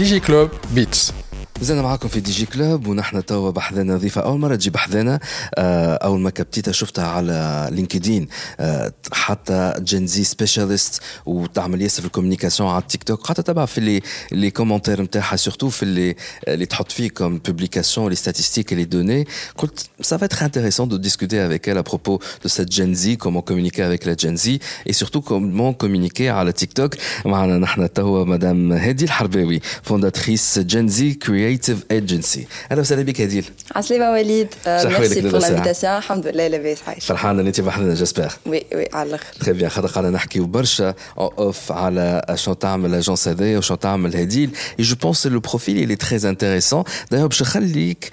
[0.00, 1.19] دي جي
[1.62, 5.20] زلنا معاكم في Digi Club ونحن توا بحذنا ضيفة أول مرة تجي بحذنا
[5.54, 8.28] آه، أول ما كبتيتها شفتها على LinkedIn
[8.60, 13.20] آه، حتى Gen Z specialist وتعمل ياسر في ال communication على التيك توك.
[13.20, 14.00] قعدت تتبع في les
[14.32, 16.16] les commentaires نتاعها surtout في اللي
[16.48, 19.26] اللي تحط فيه comme publications les statistiques les données
[19.56, 23.16] قلت ça va être intéressant de discuter avec elle à propos de cette Gen Z
[23.18, 29.04] comment communiquer avec la Gen Z et على تيك توك معنا نحن توا مدام هادي
[29.04, 31.02] الحرباوي fondatrice Gen Z
[31.50, 33.44] Creative Agency أهلا وسهلا بك هديل.
[33.76, 38.64] عسلامة وليد merci pour l'invitation الحمد لله لاباس عايش فرحان إن أنت بحذانا j'espère oui
[38.74, 43.28] oui على الآخر très bien خاطر قاعدين نحكيو برشا off على شنو تعمل ال agence
[43.28, 48.10] هذايا وشنو تعمل هديل et je pense le profil اللي très intéressant d'ailleurs باش نخليك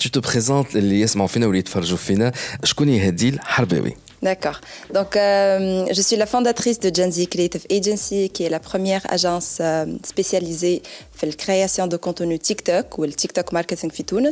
[0.00, 2.32] tu te présentes اللي يسمعوا فينا واللي يتفرجوا فينا.
[2.64, 3.96] شكون هي هديل؟ حرباوي.
[4.24, 4.58] D'accord.
[4.94, 9.02] Donc, euh, je suis la fondatrice de Gen Z Creative Agency, qui est la première
[9.12, 10.80] agence euh, spécialisée
[11.20, 14.30] dans la création de contenu TikTok ou le TikTok Marketing Fitounes.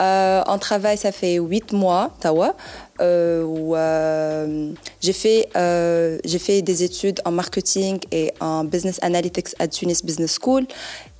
[0.00, 2.56] Euh, on travaille, ça fait huit mois, Tawa,
[3.00, 9.68] euh, euh, j'ai fait, euh, fait des études en marketing et en business analytics à
[9.68, 10.66] Tunis Business School.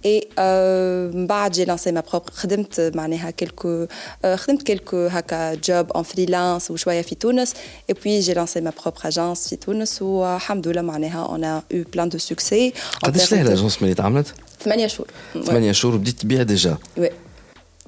[0.04, 3.88] Et euh, j'ai lancé ma propre خدمت معناها quelques
[4.24, 7.52] خدمت quelques هكا job en freelance وشوية في تونس.
[7.90, 11.84] Et puis j'ai lancé ma propre agence في تونس والحمد لله معناها on a eu
[11.84, 12.72] plein de succès.
[13.02, 14.34] قداش لها ال agence ملي تعملت؟
[14.64, 15.06] ثمانية شهور.
[15.44, 17.10] ثمانية شهور وبديت تبيع déjà oui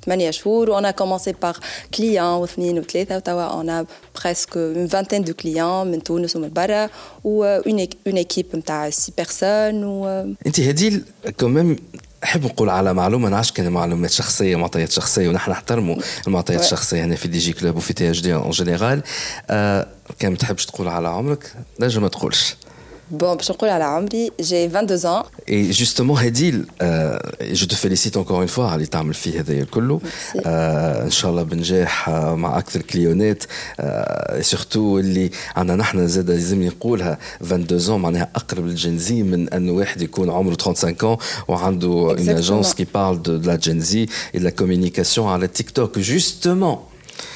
[0.06, 1.58] ثمانية شهور و on a commencé par
[1.94, 3.86] client واثنين وثلاثة وتوا on
[4.24, 6.88] a presque une vingtaine de clients من تونس ومن برا
[7.24, 10.06] و une équipe نتاع six personnes و
[10.46, 11.04] أنت هديل
[11.40, 11.76] quand même
[12.22, 17.16] نحب نقول على معلومة نعرفش كان معلومات شخصية معطيات شخصية ونحن نحترموا المعطيات الشخصية هنا
[17.16, 19.02] في Digi Club وفي THD en général
[19.50, 19.86] آه
[20.18, 22.56] كان ما تحبش تقول على عمرك؟ نجم ما تقولش.
[23.10, 25.24] Bon, je نقول على عمري j'ai 22 ans.
[25.48, 27.18] Et justement هديل euh,
[27.52, 29.98] je te félicite encore une fois على اللي تعمل فيه هذايا الكل
[30.46, 33.44] آه ان شاء الله بنجاح مع أكثر كليونات
[33.80, 39.48] آه surtout اللي عندنا نحن زاد لازم نقولها 22 معناها اقرب لل Gen Z من
[39.48, 44.06] انه واحد يكون عمره 35 ans وعنده une agence qui parle de la Gen Z
[44.06, 46.76] et de la communication على TikTok justement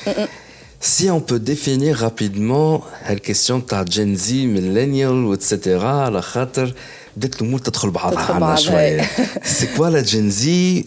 [0.06, 0.45] mm -mm.
[0.80, 5.84] Si on peut définir rapidement la question de Gen Z, millennial, etc.
[5.84, 6.74] على خاطر
[7.16, 9.10] بدات الأمور تدخل بعضها عنا شوية
[9.44, 10.84] c'est quoi la Gen Z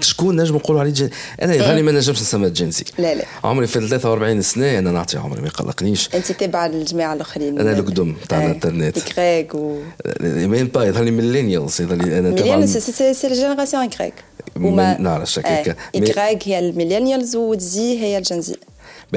[0.00, 1.10] شكون نجم نقولوا عليه Gen...
[1.42, 5.18] أنا يظهر ما نجمش نسمى Gen Z لا لا عمري في 43 سنه أنا نعطي
[5.18, 9.78] عمري ما يقلقنيش انت تابع الجماعه الاخرين أنا القدم تاع الانترنت كريك و
[10.20, 14.14] مين با يظهر لي ميلينيالز يظهر لي أنا تبع ميلينيالز سي لا جينيراسيون كريك
[14.56, 18.56] وما نعرفش هكاك كريك هي الميلينيالز وزي هي الجنزي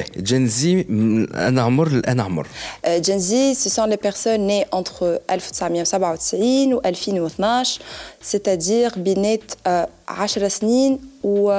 [0.03, 0.85] Gen Z,
[1.33, 2.47] un عمر الان عمر
[2.85, 7.79] Gen Z ce sont les personnes nées entre 1997 و 2012
[8.21, 9.43] c'est-à-dire بينات
[10.09, 11.49] 10 سنين و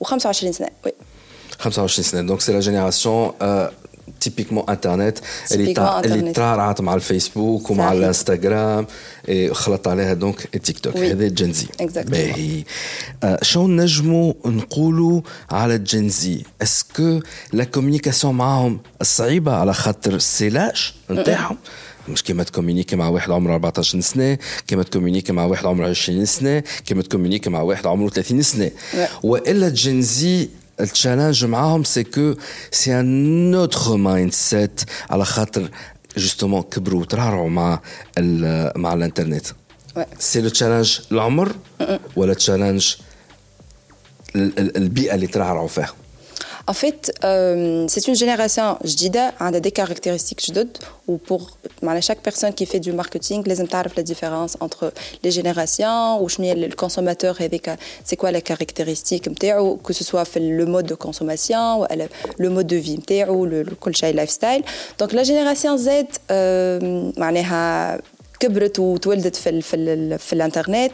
[0.00, 0.92] و 25 سنه وي
[1.58, 3.32] 25 سنه دونك سي لا جينيراسيون
[4.20, 5.18] typiquement انترنت
[5.52, 8.86] اللي اللي ترعرعت مع الفيسبوك ومع الانستغرام
[9.52, 12.64] خلط عليها donc التيك توك هذا Gen Z باهي
[13.42, 15.20] شو نجموا نقولوا
[15.50, 17.20] على ال Gen Z est-ce que
[17.52, 21.56] la communication معاهم صعيبه على خاطر السلاج نتاعهم
[22.08, 25.88] مش كيما ت communiquer مع واحد عمره 14 سنه كيما ت communiquer مع واحد عمره
[25.88, 28.70] 20 سنه كيما ت communiquer مع واحد عمره 30 سنه
[29.22, 30.48] والا Gen Z
[30.80, 32.34] ال challenge معاهم c'est que
[32.70, 34.80] c'est un autre mindset
[35.10, 35.70] على خاطر
[36.16, 37.80] justement كبروا وترعرعوا مع
[38.76, 39.46] مع الانترنت
[40.18, 41.52] c'est le challenge العمر
[42.16, 42.94] ولا تشالنج
[44.36, 45.92] البيئه اللي ترعرعوا فيها
[46.66, 51.58] En fait, euh, c'est une génération جديدة, elle a des hein, caractéristiques جدد, ou pour
[52.00, 53.60] chaque personne qui fait du marketing, les
[53.96, 54.92] la différence entre
[55.22, 59.28] les générations, ou le consommateur, euh, c'est quoi les caractéristiques,
[59.82, 61.86] que ce soit le mode de consommation,
[62.38, 62.98] le mode de vie,
[63.28, 63.74] ou le, le
[64.12, 64.62] lifestyle.
[64.98, 65.88] Donc la génération Z,
[66.30, 67.12] euh,
[68.40, 70.92] كبرت وتولدت في ال في ال في الانترنت.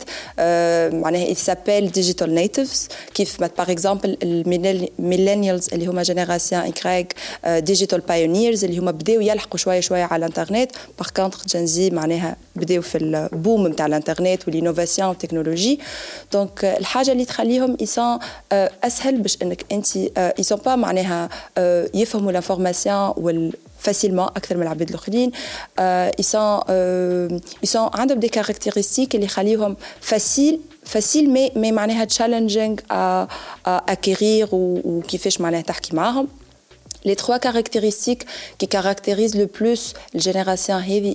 [0.95, 7.15] معناها s'appellent digital natives كيف par exemple ال millennials اللي هما génération اكراك
[7.47, 10.71] digital pioneers اللي هما بداو يلحقوا شوية شوية على الانترنت.
[10.99, 15.81] par contre Gen Z معناها بداو في ال boom نتاع الانترنت وال innovation وال technologie
[16.33, 18.19] donc الحاجة اللي تخليهم ils sont
[18.85, 19.87] أسهل باش إنك انت
[20.39, 21.29] ils sont pas معناها
[21.95, 23.53] يفهموا l'information وال
[23.88, 25.32] facilement اكثر من العباد الاخرين
[26.20, 26.64] ils sont
[27.64, 29.76] ils sont عندهم des caractéristiques اللي يخليهم
[30.12, 30.58] facile
[30.96, 33.28] facile mais mais معناها challenging à,
[33.68, 36.28] à acquérir وكيفاش معناها تحكي معاهم
[37.06, 38.26] les trois caractéristiques
[38.58, 41.14] qui caractérisent le plus la génération heavy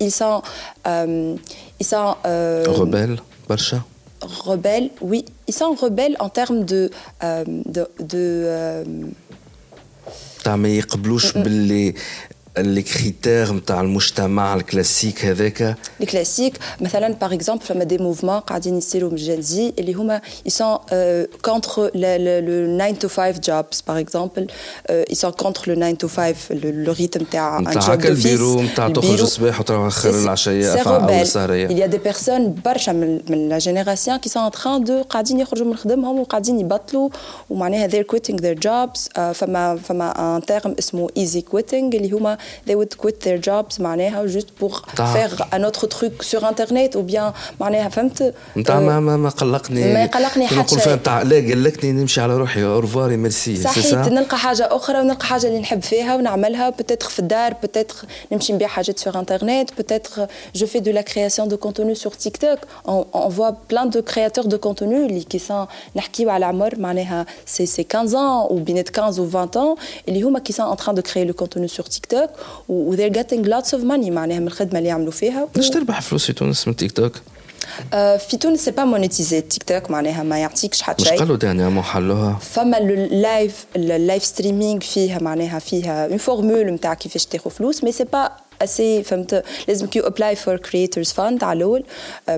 [0.00, 0.40] ils sont
[0.86, 1.34] euh,
[1.80, 3.18] ils sont euh, rebelles
[3.48, 3.80] برشا
[4.22, 6.90] rebelles oui ils sont rebelles en termes de
[7.22, 7.44] euh,
[7.76, 7.82] de,
[8.12, 8.24] de
[10.45, 11.93] euh, ما يقبلوش باللي
[12.57, 19.09] les critères نتاع المجتمع الكلاسيك هذاك classiques مثلا par exemple فما des mouvements قاعدين يصيروا
[19.09, 21.27] من جين زي اللي هما euh,
[21.93, 24.45] le, le, le 9 to 5 jobs par exemple
[24.89, 28.89] euh, ils sont contre le 9 to 5 le, le rythme نتاع de البيرو نتاع
[28.89, 34.19] تخرج الصباح وتروح اخر العشيه أو السهريه il y a des personnes برشا من, génération
[34.19, 37.09] qui sont en train de قاعدين يخرجوا من خدمهم وقاعدين يبطلوا
[37.49, 42.37] ومعناها they're quitting their jobs uh, فما فما un terme اسمه easy quitting اللي هما
[42.68, 47.02] they would quit their jobs معناها juste pour faire un autre truc sur internet ou
[47.02, 51.92] bien معناها فهمت نتاع ما ما ما قلقني ما يقلقني حتى شيء نتاع لا قلقني
[51.92, 56.70] نمشي على روحي اورفوار ميرسي صحيح نلقى حاجه اخرى ونلقى حاجه اللي نحب فيها ونعملها
[56.70, 57.94] بتاتر في الدار بتاتر
[58.32, 60.14] نمشي نبيع حاجات sur internet peut-être
[60.58, 62.58] je fais de la création de contenu sur TikTok
[62.92, 67.26] on, on voit plein de créateurs de contenu اللي كي سان نحكيو على عمر معناها
[67.46, 69.78] سي سي 15 ans ou بينات 15 ou 20 ans
[70.08, 72.29] اللي هما qui sont en train de créer le contenu sur TikTok
[72.69, 75.47] و they're getting lots of money معناها من الخدمة اللي يعملوا فيها.
[75.55, 77.13] باش تربح فلوس في تونس من تيك توك؟
[78.29, 81.13] في تونس c'est pas monétisé تيك توك معناها ما يعطيكش حتى شيء.
[81.13, 86.65] مش قالوا dernièrement حلوها؟ فما ال live ال live streaming فيها معناها فيها une formule
[86.65, 88.31] نتاع كيفاش تاخذ فلوس mais c'est pas
[88.61, 91.83] assez فهمت؟ لازم كي apply for Creators Fund على الأول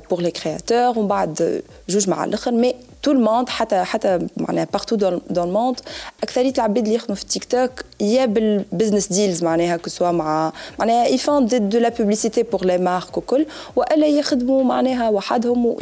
[0.10, 4.68] pour les créateurs ومن بعد جوج مع الآخر mais tout le monde حتى حتى معناها
[4.74, 5.80] partout dans le monde
[6.24, 10.12] أكثرية العباد اللي يخدموا في تيك توك يا بال business deals معناها que ce soit
[10.12, 13.46] مع معناها ils font de la publicité pour les marques وكل
[13.76, 15.76] وألا يخدموا معناها وحدهم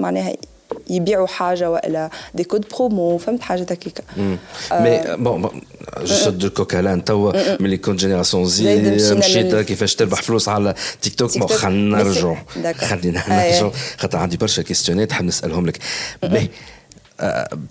[0.00, 0.32] معناها
[0.90, 4.02] يبيعوا حاجة وإلا des codes promo فهمت حاجة هكيكا
[4.72, 5.50] mais bon
[6.04, 11.38] جو دو كوكالان توا ملي كنت génération Z مشيت كيفاش تربح فلوس على تيك توك
[11.38, 12.36] bon خلينا نرجعوا.
[12.74, 13.70] خلينا نرجعوا.
[13.98, 15.78] خاطر عندي برشا كيستيونات حاب نسألهم لك.
[16.24, 16.48] مي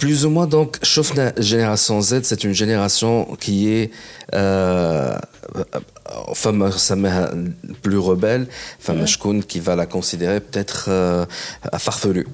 [0.04, 3.90] plus ou moins donc شفنا génération Z c'est une génération qui est
[4.34, 5.20] euh,
[6.34, 7.46] femme سماها
[7.88, 8.48] plus rebelle
[8.80, 11.26] فما شكون qui va la considérer peut-être euh,
[11.78, 12.28] farfelue.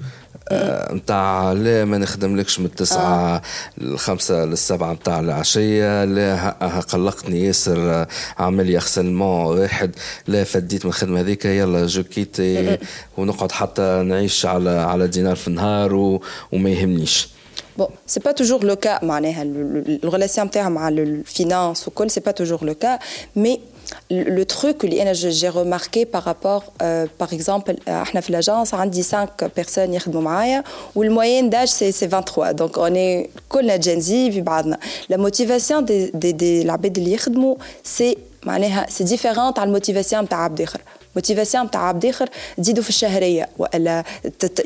[0.92, 3.42] نتاع لا ما نخدملكش من التسعة آه.
[3.80, 6.50] الخمسة للسبعة نتاع العشية لا
[6.80, 8.06] قلقني ياسر
[8.38, 8.80] عمل لي
[9.20, 9.96] واحد
[10.26, 12.36] لا فديت من الخدمة هذيك يلا جو كيت
[13.16, 15.94] ونقعد حتى نعيش على على دينار في النهار
[16.52, 17.28] وما يهمنيش
[17.78, 22.64] Bon, c'est pas toujours le cas, معناها الريلاسيون نتاعها مع الفينانس وكل c'est pas toujours
[22.64, 22.98] le cas,
[23.36, 23.60] mais
[24.10, 29.48] le truc que j'ai remarqué par rapport, euh, par exemple, à l'agence, on a 5
[29.54, 30.08] personnes qui
[30.94, 32.54] où le moyen d'âge c'est 23.
[32.54, 34.42] Donc on est comme la Gen Z,
[35.08, 36.64] la motivation des des des
[37.82, 38.16] c'est
[38.88, 40.76] c'est différent à la motivation de l'autre.
[41.16, 44.04] motivation نتاع عبد آخر تزيدوا في الشهرية والا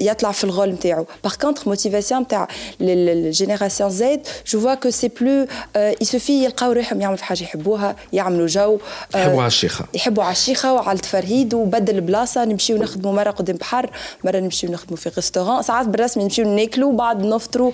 [0.00, 2.48] يطلع في ال rôle نتاعو par contre motivation نتاع
[2.80, 5.46] ال génération Z je vois que c'est plus
[5.76, 8.78] يسوفي يلقاو روحهم يعملوا في حاجة يحبوها يعملوا جو
[9.14, 13.90] يحبوا على الشيخه يحبوا على الشيخه وعلى التفرهيد وبدل بلاصه نمشيو نخدموا مرة قدام بحر
[14.24, 17.72] مرة نمشيو نخدموا في restaurant ساعات بالرسمي نمشيو ناكلوا بعد نفطروا.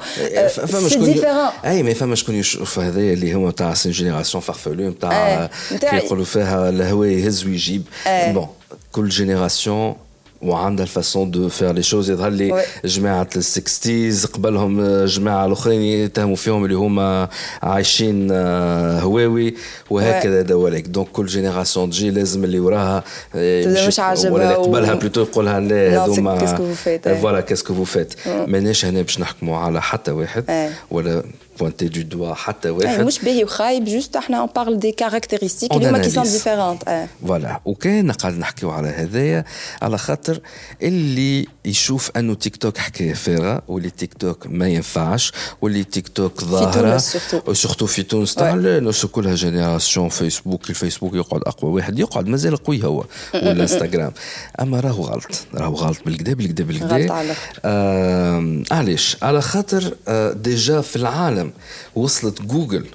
[0.49, 1.25] فما شكون
[1.65, 5.49] اي ما فما شكون يشوف هذايا اللي هو نتاع c'est une génération farfelue نتاع
[5.93, 7.83] يقولوا فيها الهواء يهز ويجيب.
[8.07, 8.49] bon
[8.93, 9.95] كل génération
[10.43, 12.11] وعندها ال façon de faire les choses.
[12.11, 17.29] يظهر لي جماعة ال sixties قبلهم جماعة الأخرين يتهموا فيهم اللي هما
[17.63, 18.33] عايشين
[19.01, 19.55] هواوي
[19.91, 23.05] وهكذا دواليك donc كل génération تجي لازم اللي وراها
[23.87, 26.39] مش عاجبها ولا اللي قبلها plutôt يقولها لا هذوما
[27.21, 31.23] voilà qu'est-ce que vous faites ماناش هنا باش نحكموا على حتى واحد ولا
[31.61, 32.35] pointer du doigt.
[32.35, 36.23] حتى واحد مش باهي وخايب juste إحنا on parle des caractéristiques اللي هما qui sont
[36.23, 39.45] différentes voilà وكان قاعد نحكيو على هذايا.
[39.83, 40.41] على خاطر
[40.83, 46.45] اللي يشوف أنه تيك توك حكاية فارغة واللي تيك توك ما ينفعش واللي تيك توك
[46.45, 46.99] ظاهرة
[47.53, 48.35] surtout في تونس.
[48.35, 51.99] تاع الناس كلها génération فيسبوك الفيسبوك يقعد أقوى واحد.
[51.99, 54.13] يقعد مازال قوي هو والانستغرام
[54.61, 55.47] أما راهو غلط.
[55.55, 61.50] راهو غلط بالكدا بالكدا بالكدا آه علاش؟ على خاطر آه déjà في العالم
[61.95, 62.87] وصلت جوجل.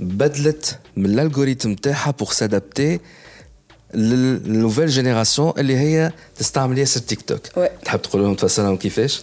[0.00, 3.00] بدلت من ال algorithme تاعها pour s'adapter
[3.94, 7.46] لل nouvelle génération اللي هي تستعمل ياسر تيك توك.
[7.84, 9.20] تحب تقول لهم تفسرهم كيفاش؟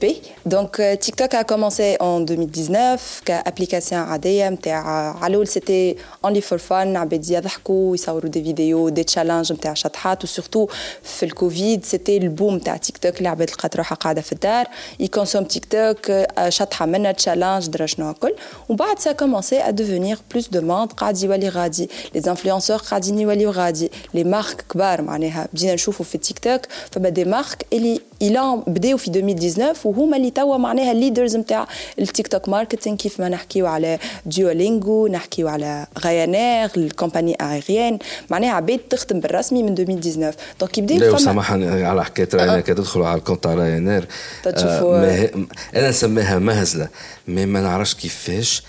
[0.00, 0.16] بي.
[0.46, 4.86] donc تيك توك a commencé en 2019 comme application عاديه نتاع
[5.16, 10.24] على الأول c'était only for fun عباد يضحكوا يصوروا des vidéos des challenges نتاع شطحات
[10.24, 10.68] و surtout
[11.02, 14.66] في الكوفيد c'était ال boom نتاع تيك توك اللي عباد لقات روحها قاعدة في الدار
[15.00, 16.12] ils consomment تيك توك
[16.48, 18.34] شطحه منها challenge درا شنو الكل
[18.68, 23.18] ومن بعد ça commençait à devenir plus de monde قاعد يولي غادي les influenceurs قاعدين
[23.18, 26.60] يوليو غادي غادي les marques كبار معناها بدينا نشوفوا في التيك توك
[26.90, 31.66] فما des marques اللي الان بداو في 2019 وهما اللي توا معناها ال leaders نتاع
[31.98, 37.98] التيك توك marketing كيف ما نحكيو على Duolingo نحكيو على Ryanair ال compagnie aérienne
[38.30, 43.02] معناها عباد تخدم بالرسمي من 2019 donc يبدا لا سامحني على حكاية Ryanair كي تدخل
[43.02, 44.08] على ال compte تاع Ryanair
[44.46, 45.30] آه
[45.76, 46.88] أنا نسميها مهزلة
[47.28, 48.62] mais ما نعرفش كيفاش.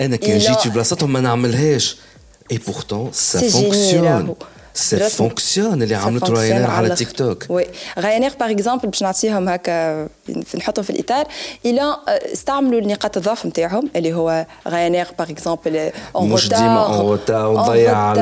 [0.00, 1.96] أنا كان جيت في بلاصتهم ما نعملهاش.
[2.52, 4.34] et pourtant ça fonctionne
[4.74, 7.66] ça fonctionne اللي عملت Ryanair على تيك توك oui
[7.98, 10.08] Ryanair par exemple باش نعطيهم هكا
[10.56, 11.26] نحطهم في الإطار
[11.66, 17.46] إلى استعملوا نقاط الضعف نتاعهم اللي هو Ryanair par exemple en مش ديما en retard
[17.46, 18.20] ونضيع على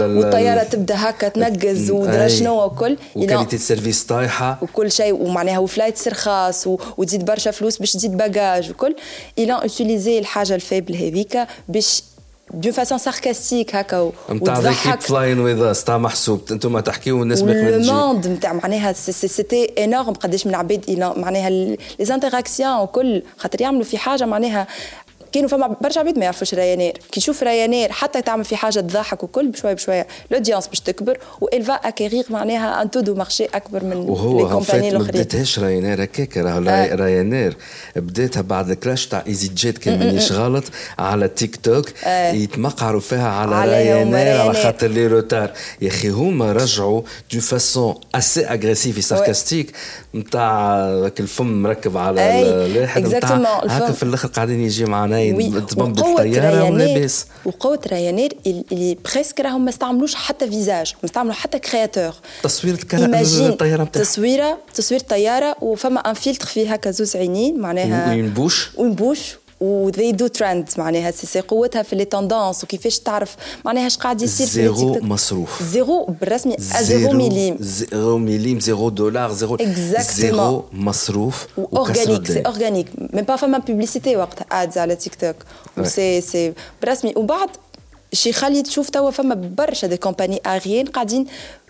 [0.00, 2.96] والطيارة تبدأ هكا تنقز ودرا شنو وكل.
[3.14, 4.58] و qualité ال service طايحة.
[4.62, 8.96] وكل شيء ومعناها و flight رخاص وتزيد برشا فلوس باش تزيد bagages وكل.
[9.38, 12.02] ils ont utilisé الحاجة ال faible هذيك باش
[12.52, 17.52] d'une façon sarcastique هكا نتاع كيب Flying with us تاع محسوب أنتم تحكيو والناس mais
[17.52, 23.84] le monde نتاع معناها c'était énorme قداش من عباد معناها les interactions وكل خاطر يعملوا
[23.84, 24.66] في حاجة معناها
[25.32, 26.92] كانوا فما برشا عباد ما يعرفوش Ryanair.
[27.12, 31.45] كي يشوف Ryanair حتى تعمل في حاجة تضحك وكل بشويه بشويه l'audience باش تكبر و
[31.45, 35.58] elle va acquérir معناها un taux de marché أكبر من وهو compagnies الاخرين ما بداتهاش
[35.58, 36.58] Ryanair هكاك راه
[36.94, 37.56] Ryanair.
[37.96, 40.64] بداتها بعد ال crash تاع easyJet كان مانيش غلط
[40.98, 46.52] على تيك توك يتمقعروا فيها على, على Ryanair على خاطر les retards يا أخي هما
[46.52, 49.72] رجعوا de façon assez agressive sarcastique
[50.14, 50.76] نتاع
[51.20, 57.26] الفم مركب على الواحد نتاع هكا في الآخر قاعدين يجي معنا باين تبان بالطيارة ولاباس
[57.44, 62.12] وقوة Ryanair اللي presque راهم ما استعملوش حتى visage ما استعملوا حتى créateur
[62.42, 68.28] تصوير الطيارة نتاعها تصويره تصوير طيارة وفما un filtre فيه هكا زوز عينين معناها une
[68.28, 73.86] bouche une bouche وذي de trend معناها c'est قوتها في les tendances وكيفاش تعرف معناها
[73.86, 75.62] اش قاعد يصير في zéro مصروف.
[75.62, 78.60] zéro بالرسمي zéro ميليم zéro ميليم.
[78.60, 79.58] zéro دولار zéro
[80.12, 85.36] zéro مصروف organique c'est organique même pas فما publicité وقت ads على TikTok
[85.86, 87.48] c'est c'est بالرسمي وبعد
[88.12, 91.26] شي يخلي تشوف توا فما برشا des compagnies aériennes قاعدين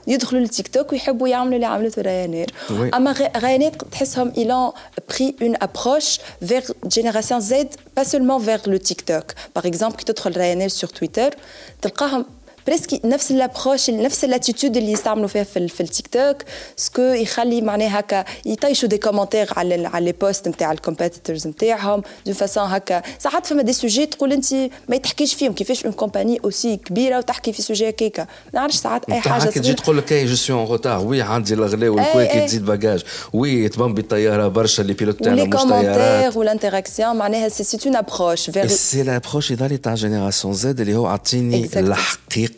[0.07, 4.73] يدخلوا للتيك توك ويحبوا يعملوا اللي عملته Ryanair أما Ryanair تحسهم ils
[5.11, 10.37] pris une approche vers génération Z pas seulement vers le TikTok par exemple كي تدخل
[10.37, 11.35] Ryanair sur Twitter
[11.83, 12.25] تلقاهم
[12.67, 16.37] presque نفس ال approche نفس ال attitude اللي يستعملوا فيها في, في ال TikTok
[16.77, 21.47] ce qui يخلي معناها هكا يطيشوا des commentaires على على les posts نتاع ال competitors
[21.47, 23.03] نتاعهم de façon هكا.
[23.19, 24.55] ساعات فما des sujets تقول أنت
[24.89, 29.11] ما يتحكيش فيهم كيفاش une compagnie aussi كبيرة وتحكي في sujet هكاكا ما نعرفش ساعات
[29.11, 32.47] أي حاجة تجي تقول لك eh je sais en retard oui عندي الاغلى والكويك إيه
[32.47, 36.37] تزيد bagages oui تبان بالطيارة برشا les pilotes تاعنا مش طيارات.
[36.37, 41.07] و ال interaction معناها c'est une approche c'est l'approche يظهر تاع génération Z اللي هو
[41.07, 42.52] عطيني الحقيقة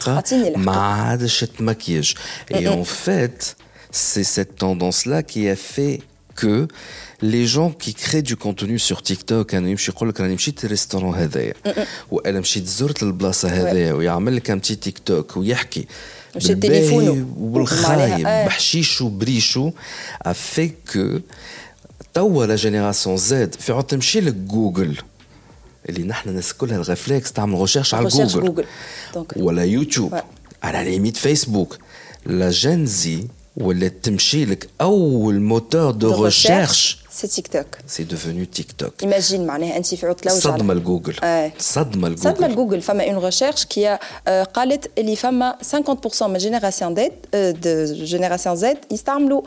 [2.50, 3.56] Et en fait,
[3.90, 6.00] c'est cette tendance-là qui a fait
[6.34, 6.68] que
[7.22, 10.73] les gens qui créent du contenu sur TikTok أنا يمشي يقول لك راني مشيت لل
[10.73, 11.54] restaurant هذايا
[12.10, 15.86] وأنا مشيت زرت البلاصه هذايا ويعمل لك تي تيك توك ويحكي
[16.34, 19.70] بالباهي وبالخايب بحشيش وبريشو
[20.22, 21.20] ça fait que
[22.14, 24.96] توا la génération Z في عود تمشي لك جوجل
[25.88, 28.64] اللي نحن الناس كلها ال réflexe تعمل recherche على جوجل
[29.36, 30.20] ولا YouTube
[30.62, 31.78] à la limite Facebook
[32.26, 33.26] la Gen Z
[33.56, 39.94] ولا تمشي لك أول moteur de recherche c'est TikTok c'est devenu TikTok imagine معناها أنت
[39.94, 41.14] في عطله صدمة لجوجل.
[41.22, 41.52] آه.
[41.58, 42.22] صدمة لجوجل.
[42.22, 42.82] صدمة لجوجل.
[42.82, 43.98] فما une recherche كي
[44.54, 47.12] قالت اللي فما 50% من génération Z
[47.60, 49.42] de génération Z يستعملوا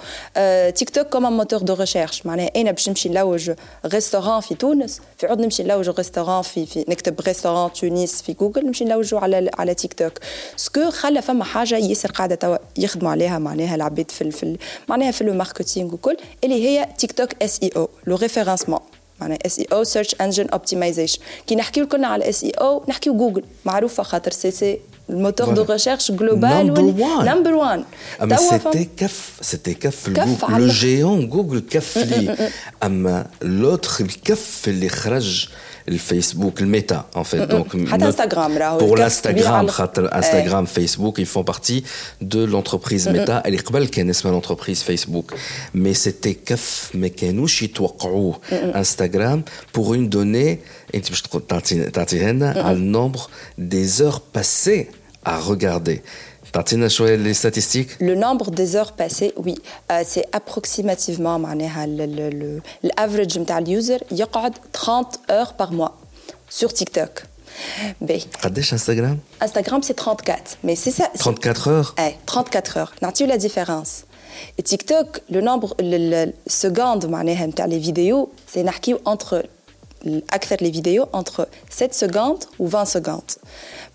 [0.69, 3.51] TikTok comme moteur de recherche معناها أنا باش نمشي نلوج
[3.85, 8.65] restaurant في تونس في عود نمشي نلوج restaurant في في نكتب ريستوران تونس في جوجل
[8.65, 10.13] نمشي نلوجوا على على TikTok ce
[10.55, 14.57] qui خلى فما حاجة ياسر قاعدة توا يخدموا عليها معناها العباد في, في
[14.87, 18.81] معناها في ال marketing وكل اللي هي TikTok SEO le référencement.
[19.21, 21.19] معناها SEO Search Engine Optimization.
[21.47, 26.93] كي نحكيو كنا على SEO نحكيو جوجل معروفة خاطر سي سي الموتور دو ريشيرش جلوبال
[27.25, 27.83] نمبر 1
[28.21, 30.07] أما سيتي كف سيتي كف
[30.49, 32.49] لو جيون جوجل كف لي.
[32.83, 35.47] أما لوتر الكف اللي خرج
[35.89, 41.43] الفيسبوك الميتا en fait donc حتى انستغرام راهو pour l'instagram خاطر انستغرام فيسبوك ils font
[41.53, 41.83] partie
[42.21, 45.33] de l'entreprise ميتا اللي قبل كان اسمها l'entreprise فيسبوك
[45.75, 49.43] mais c'était كف ما كانوش يتوقعوه انستغرام
[49.77, 50.57] pour une donnée
[50.95, 51.21] انت باش
[51.93, 53.19] تعطيها لنا على النومبر
[53.59, 54.87] des heures passées
[55.25, 59.55] à regarder les statistiques Le nombre des heures passées, oui,
[59.91, 64.27] euh, c'est approximativement l'average de user, il y a
[64.71, 65.97] 30 heures par mois
[66.49, 67.23] sur TikTok.
[68.43, 71.93] قداش انستغرام انستغرام سي 34 mais c'est ça 34 heures?
[71.99, 72.93] اي 34 heures.
[73.01, 74.03] نعطيو la différence
[74.65, 79.47] TikTok le nombre ال secondes معناها نتاع les vidéos c'est نحكيو entre
[80.07, 83.31] أكثر les vidéos entre 7 secondes و 20 secondes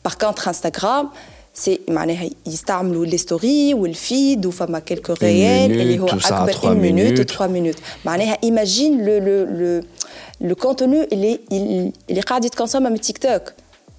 [0.05, 1.11] par contre Instagram
[1.55, 6.77] c'est معناها يستعملوا les stories و ال feed وفما quelques reels اللي هو اكبر 1
[6.77, 9.83] minute و 3 minutes معناها imagine le le le
[10.41, 11.39] le contenu اللي
[12.11, 13.43] اللي قاعد يتكونسوم من تيك توك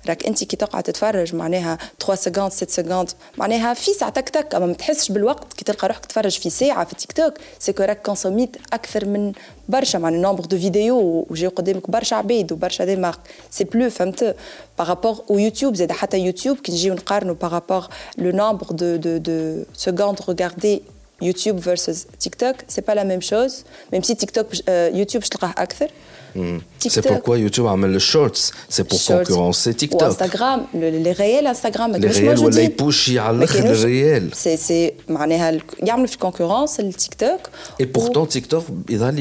[0.07, 4.65] راك انت كي تقعد تتفرج معناها 3 secondes 6 secondes معناها في ساعة تك أما
[4.65, 8.57] ما تحسش بالوقت كي تلقى روحك تتفرج في ساعة في TikTok c'est que راك كونسوميت
[8.73, 9.33] أكثر من
[9.69, 13.19] برشا معناها nombre de vidéos وجاو قدامك برشا عباد وبرشا des marques
[13.51, 14.35] c'est plus فهمت
[14.79, 17.87] par rapport YouTube زاد حتى يوتيوب كي نجيو نقارنوا par rapport
[18.17, 20.81] le nombre de de de secondes regardées
[21.21, 23.63] YouTube versus TikTok, c'est pas la même chose.
[23.91, 25.87] Même si TikTok, euh, YouTube, je le أكثر.
[26.35, 26.57] Mm.
[26.79, 28.51] C'est pourquoi YouTube a mis le shorts.
[28.69, 29.19] C'est pour shorts.
[29.19, 30.01] concurrencer TikTok.
[30.01, 31.95] Ou Instagram, le, les réels Instagram.
[31.97, 32.69] Les réels ou les
[33.61, 34.29] le réel.
[34.33, 37.41] C'est il y a une concurrence le TikTok.
[37.79, 39.11] Et pourtant TikTok, il a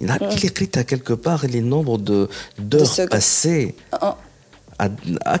[0.00, 0.32] il a mm.
[0.44, 3.74] écrit à quelque part les nombres de d'heures passées.
[3.92, 4.16] Ah,
[4.78, 4.88] ah.
[5.24, 5.38] à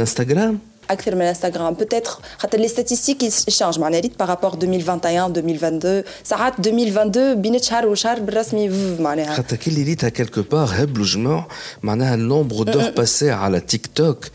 [0.00, 0.58] Instagram.
[0.90, 7.42] أكثر من انستغرام بوتيتر خاطر لي ستاتيستيك يشانج معناها ريت بارابور 2021 2022 ساعات 2022
[7.42, 8.68] بين شهر وشهر بالرسمي
[9.00, 11.46] معناها خاطر كي اللي ريتها quelque part هبلوا جماع
[11.82, 14.26] معناها ال nombre d'heures passées على TikTok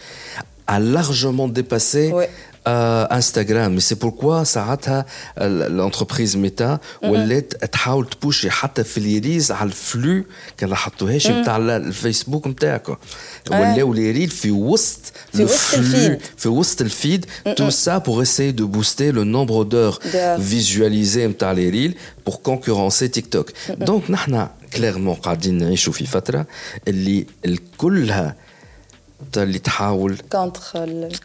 [0.69, 2.29] a largement dépassé ouais.
[2.67, 3.73] Euh, Instagram.
[3.73, 5.05] Mais c'est pourquoi ساعتها
[5.69, 10.23] l'entreprise Meta ولات تحاول تبوشي حتى في les reels على الفلو
[10.57, 12.95] كان لاحظتوهاش نتاع الفيسبوك نتاعكم
[13.51, 14.99] ولاو لي ريل في وسط
[15.33, 19.23] في وسط ال feed في وسط ال feed tout ça pour essayer de booster le
[19.23, 19.99] nombre d'heures
[20.39, 21.95] visualisées نتاع لي ريل
[22.29, 23.47] pour concurrencer TikTok.
[23.79, 26.45] Donc نحن clairement قاعدين نعيشوا في فتره
[26.87, 28.35] اللي الكلها
[29.37, 30.17] اللي تحاول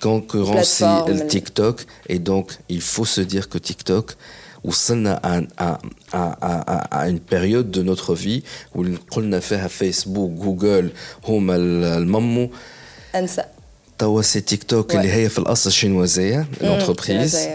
[0.00, 1.76] concurrencer le TikTok.
[2.08, 4.16] Et donc il faut se dire que TikTok
[4.64, 5.20] وصلنا
[5.58, 5.78] à,
[6.12, 8.42] à, à, à une période de notre vie
[8.74, 10.90] où قلنا فيها فيسبوك جوجل
[11.24, 12.50] هما الممو
[13.14, 13.44] انسى
[13.98, 17.48] توا c'est TikTok اللي هي في الاصل chinoise ال entreprise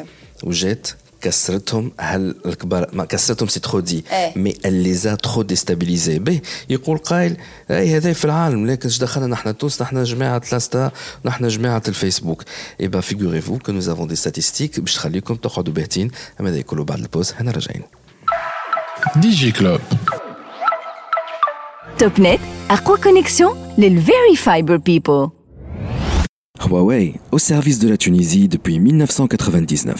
[0.43, 0.87] وجات
[1.21, 4.03] كسرتهم هل الكبار ما كسرتهم سي ترو دي
[4.35, 7.37] مي ليزا ترو ديستابيليزي به يقول قائل
[7.71, 10.91] اي هذا في العالم لكن إيش دخلنا نحن تونس نحن جماعة الانستا
[11.25, 12.43] نحن جماعة الفيسبوك.
[12.81, 16.57] اي بان فيغوري فو كو نوز افون دي ستاتيستيك باش تخليكم تقعدوا باهتين أما هذا
[16.57, 17.83] يقولوا بعد البوز هنا راجعين.
[19.15, 19.81] دي جي كلوب
[21.97, 25.29] توب نت اقوى كونيكسيون للفيري فايبر بيبل
[26.59, 29.95] Huawei, au service de la Tunisie depuis 1999.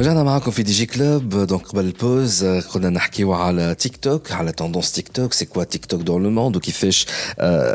[0.00, 4.52] رجعنا معاكم في DJ Club donc قبل ال pause كنا نحكيو على تيك توك على
[4.52, 7.06] tendance TikTok c'est quoi TikTok dans le monde وكيفاش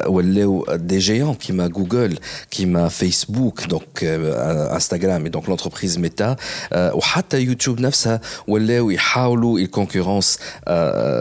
[0.07, 2.19] ولاو des géants كيما جوجل
[2.51, 6.35] كيما فيسبوك donc انستغرام donc l'entreprise Meta
[6.75, 10.37] وحتى يوتيوب نفسها ولاو يحاولوا ال concurrence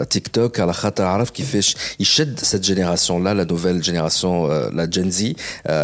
[0.09, 5.11] تيك توك على خاطر عرف كيفاش يشد cette génération لا لا nouvelle génération la Gen
[5.11, 5.35] Z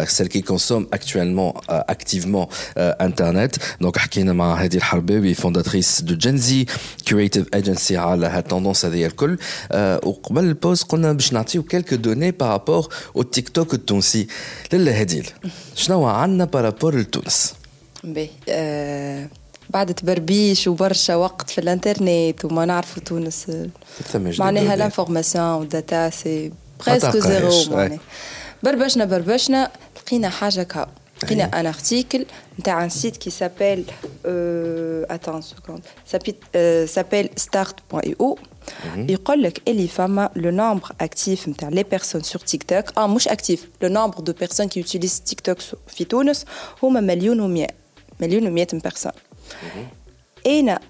[0.04, 1.52] celle qui consomme actuellement
[1.88, 2.48] activement
[3.00, 3.58] internet.
[3.80, 6.66] donc حكينا مع هذه الحرب البيبي fondatrice de GenZ
[7.08, 9.38] Creative Agency على هال tendances هذه الكل
[10.02, 14.26] وقبل ال pause قلنا باش نعطيو quelques données par rapport au TikTok التونسي
[14.72, 15.30] لله هديل
[15.74, 17.54] شنو عندنا par rapport لتونس
[18.04, 19.28] باهي
[19.70, 23.46] بعد تبربيش وبرشا وقت في الانترنت وما نعرفوا تونس.
[24.14, 26.52] معناها l'information وال data c'est
[26.86, 27.98] presque zéro معناها.
[28.62, 30.62] بربشنا بربشنا لقينا حاجة
[31.20, 32.26] كاو لقينا un article
[32.60, 33.84] نتاع un site qui s'appelle
[35.10, 35.80] attends seconde
[36.86, 38.38] s'appelle start.io
[38.96, 43.68] يقول لك اللي فما le nombre actif نتاع les personnes sur TikTok آه مش actif
[43.82, 46.44] le nombre de personnes qui utilisent TikTok في تونس
[46.82, 47.70] هما مليون و100
[48.20, 49.12] مليون و100 personnes
[50.46, 50.80] أنا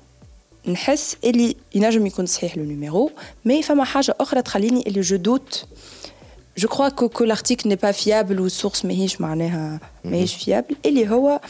[0.68, 3.10] نحس اللي ينجم يكون صحيح le numéro
[3.44, 5.64] mais فما حاجة أخرى تخليني اللي je doute
[6.58, 11.40] je crois que l'article n'est pas fiable وال source ماهيش معناها ماهيش fiable اللي هو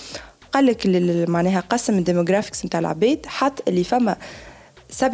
[0.52, 0.86] قال لك
[1.28, 4.16] معناها قسم ال demographics نتاع العباد حط اللي فما
[5.02, 5.04] 70%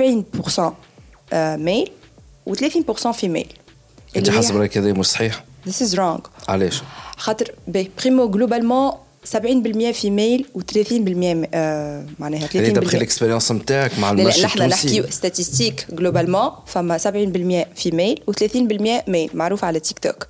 [1.35, 1.91] male
[2.51, 3.47] و30% female
[4.17, 6.83] أنت حسب رأيك هذا مش صحيح؟ This is wrong علاش؟
[7.17, 8.93] خاطر primo globalement
[9.27, 14.59] 70% female و30% آه معناها 30% هذه d'après ال expérience نتاعك مع ال marché التونسي.
[14.59, 20.27] نحن نحكيو statistiques globalement فما 70% female و30% male معروف على تيك توك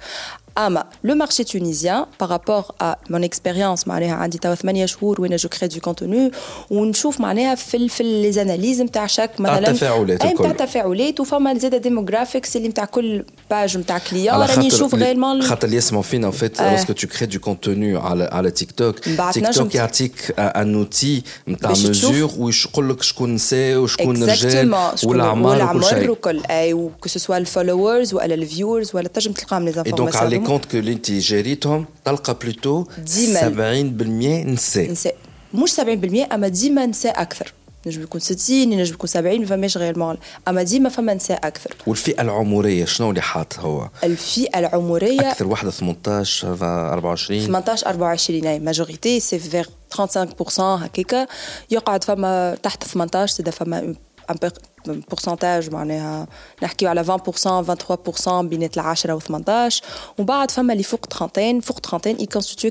[0.58, 5.36] اما le marché tunisien par rapport à mon expérience معناها عندي توا ثمانية شهور وين
[5.36, 6.30] je crée de contenu
[6.70, 11.74] ونشوف معناها في في les analyses نتاع chaque مثلا التفاعلات اي نتاع تفاعلات وفما زاد
[11.74, 16.32] demographics اللي نتاع كل page نتاع client راني نشوف carrément خاطر اللي يسمعوا فينا en
[16.32, 18.98] fait lorsque tu crées de contenu على على تيك توك
[19.32, 25.84] تيك توك يعطيك un outil نتاع مزور ويقول لك شكون نساء وشكون رجال والاعمار وكل
[25.84, 30.60] شيء وكل اي وكو سوا الفولورز ولا الفيورز ولا تنجم تلقاهم les informations compte que
[30.74, 32.88] اللي انت جاريتهم تلقى plutôt 70%
[34.46, 35.16] نساء نساء
[35.54, 37.52] مش 70% اما ديما نساء أكثر
[37.86, 40.16] نجم يكون 60 ينجم يكون 70 ما فماش غير
[40.48, 45.70] اما ديما فما نساء أكثر والفيئه العمريه شنو اللي حاط هو؟ الفئه العمريه أكثر وحده
[45.70, 51.26] 18 24 18 24 اي majorité c'est vers 35% هكاكا
[51.70, 53.94] يقعد فما تحت 18 c'est-à-dire فما
[54.86, 56.26] pourcentage معناها
[56.62, 59.84] نحكيو على 20% 23% بينات العشرة و 18
[60.18, 62.70] ومن بعد فما اللي فوق 30 فوق 30 ي constituent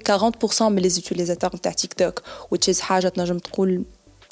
[0.59, 2.19] 40% من les utilisateurs نتاع تيك توك
[2.55, 3.83] which is حاجة تنجم تقول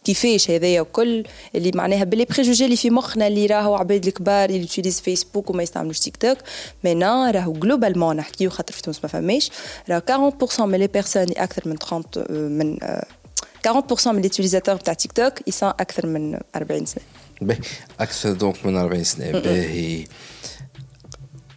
[0.04, 1.24] كيفاش هذايا وكل
[1.56, 5.64] اللي معناها باللي préjugé اللي في مخنا اللي راهو عباد الكبار اللي utilisent فيسبوك وما
[5.64, 6.38] يستعملوش تيك توك
[6.84, 9.52] mais non راهو globalement نحكيو خاطر في تونس ما فماش
[9.90, 12.78] راهو 40% من les personnes أكثر من 30 من
[13.68, 17.04] 40% من les utilisateurs تاع تيك توك ils sont أكثر من 40 سنه
[18.00, 19.32] أكثر donc من 40 سنه.
[19.32, 20.06] باهي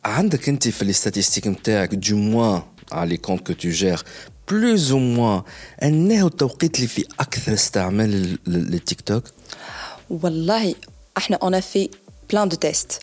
[0.05, 4.03] عندك انت في ال statistiques نتاعك du moins على les comptes que tu gères
[4.51, 5.43] بلوز أو موان
[5.83, 9.25] انه التوقيت اللي فيه أكثر استعمال للتيك توك؟
[10.11, 10.75] والله
[11.17, 11.91] إحنا اون في
[12.31, 13.03] بلان دو تيست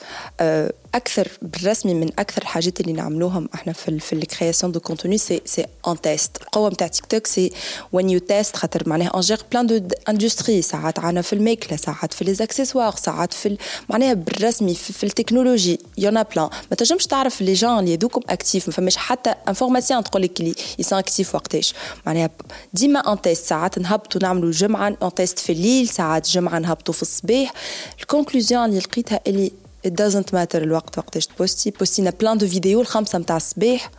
[0.96, 5.66] أكثر بالرسمي من أكثر الحاجات اللي نعملوهم إحنا في في الكرياسيون دو كونتوني سي سي
[5.88, 7.52] ان تيست القوة نتاع تيك توك سي
[7.92, 12.14] وين يو تيست خاطر معناها اون جير بلان دو اندستري ساعات عنا في الميكله ساعات
[12.14, 13.58] في لي زاكسيسوار ساعات في
[13.90, 18.68] معناها بالرسمي في, في التكنولوجي يونا بلان ما تنجمش تعرف لي جان اللي يدوكم اكتيف
[18.68, 21.74] ما فماش حتى انفورماسيون تقول لك اللي يسون اكتيف وقتاش.
[22.06, 22.30] معناها
[22.74, 27.02] ديما on teste ساعات نهبطوا نعملوا جمعه on teste في الليل ساعات جمعه نهبطوا في
[27.02, 27.54] الصباح.
[28.00, 29.52] ال conclusion اللي لقيتها اللي
[29.88, 31.72] it doesn't matter الوقت وقتاش ت posti.
[31.72, 33.92] posti نا plein de vidéos الخمسه متاع الصباح.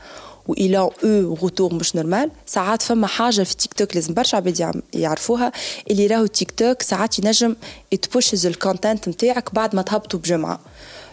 [0.46, 0.92] و il y
[1.42, 5.52] a eu retour مش normal ساعات فما حاجة في تيك توك لازم برشا عباد يعرفوها.
[5.90, 7.56] اللي راهو تيك توك ساعات ينجم
[7.92, 10.60] يت pushes ال content نتاعك بعد ما تهبطوا بجمعة.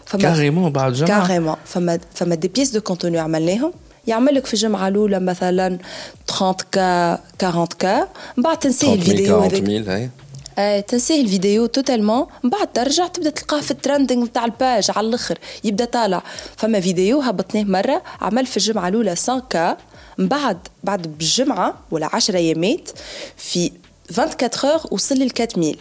[0.06, 1.56] فما carrément بعد جمعة؟ carrément.
[1.64, 3.72] فما فما des pièces de contenu عملناهم.
[4.06, 5.78] يعمل لك في الجمعة الأولى مثلا
[6.26, 10.10] 30 K 40 K من بعد تنسي الفيديو هذاك.
[10.58, 14.90] آه تنسيه الفيديو totalement من بعد ترجع تبدا تلقاه في ال trending نتاع ال page
[14.96, 15.38] على الأخر.
[15.64, 16.22] يبدأ طالع.
[16.56, 18.02] فما فيديو هبطناه مرة.
[18.20, 19.76] عمل في الجمعة الأولى 100 K
[20.18, 22.90] من بعد بعد بالجمعه ولا 10 أيامات
[23.36, 23.72] في
[24.18, 25.76] 24 heures وصل ل 4000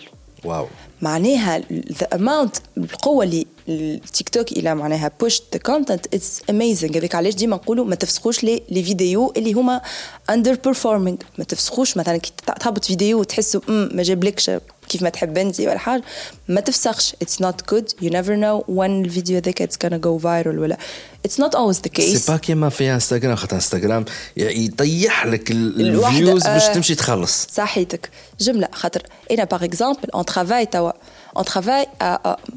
[0.46, 0.68] wow.
[1.02, 7.16] معناها the amount القوة اللي التيك توك إلى معناها push the content it's amazing هذاك
[7.16, 9.82] علاش ديما نقولوا ما تفسخوش les vidéos اللي هما
[10.30, 14.52] underperforming ما تفسخوش مثلا كي تهبط فيديو وتحسوا ما جابلكش
[14.90, 16.04] كيف ما تحب أنت ولا حاجة.
[16.48, 17.16] ما تفسخش.
[17.22, 20.78] it's not good you never know when الفيديو ذاك it's gonna go viral ولا.
[21.26, 24.06] it's not always the case c'est pas كيما في انستغرام خاطر انستغرام
[24.38, 27.48] يطيح لك ال views باش تمشي تخلص.
[27.52, 28.10] صحيتك.
[28.40, 28.68] جملة.
[28.74, 30.92] خاطر أنا par exemple on travaille توا.
[31.38, 31.88] on travaille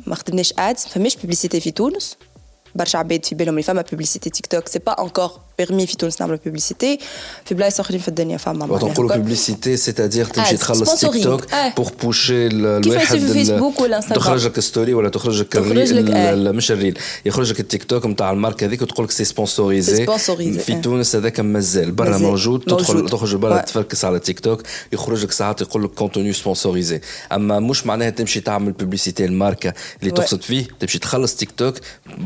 [0.07, 2.17] ما خدمناش ads ما فماش publicité في تونس
[2.75, 6.21] برشا عباد في بالهم اللي فما publicité تيك توك c'est pas encore permis في تونس
[6.21, 6.99] نعملوا publicité
[7.45, 12.47] في بلايص اخرين في الدنيا فما نقولوا publicité c'est-à-dire تمشي تخلص تيك توك pour pusher
[12.47, 17.51] الواحد في فيسبوك ولا انستغرام تخرج لك story ولا تخرج لك مش ال reel يخرج
[17.51, 20.07] لك التيك توك نتاع ال marque هذيك وتقول لك c'est sponsorisé
[20.61, 25.33] في تونس هذاك مازال برا موجود تدخل تخرج برا تفركس على تيك توك يخرج لك
[25.33, 27.01] ساعات يقول لك contenu sponsorisé
[27.33, 31.75] اما مش معناها تمشي تعمل publicité ال marque اللي تقصد فيه تمشي تخلص تيك توك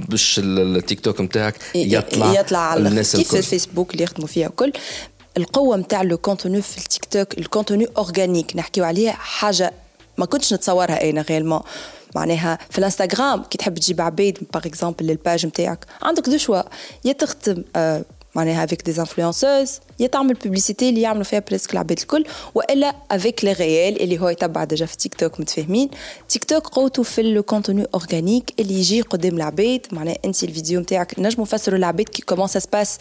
[0.08, 4.72] باش التيك توك نتاعك يطلع يطلع على الناس كيف الفيسبوك اللي يخدموا فيها الكل
[5.36, 9.72] القوه نتاع le contenu في التيك توك ال contenu organique نحكيو عليه حاجة
[10.18, 11.60] ما كنتش نتصورها أنا vraiment
[12.14, 16.62] معناها في الانستغرام كي تحب تجيب عبيد par exemple لل page نتاعك عندك deux choix
[17.04, 18.04] يا تخدم آه
[18.34, 23.44] معناها avec des influenceuses يا تعمل publicité اللي يعملوا فيها presque العباد الكل وإلا avec
[23.44, 25.90] les reels اللي هو يتبع déjà في تيك توك متفاهمين؟
[26.28, 31.18] تيك توك قوته في ال contenu organique اللي يجي قدام العباد معناها أنت الفيديو نتاعك
[31.18, 32.98] نجموا نفسروا العباد كي comment ça se passe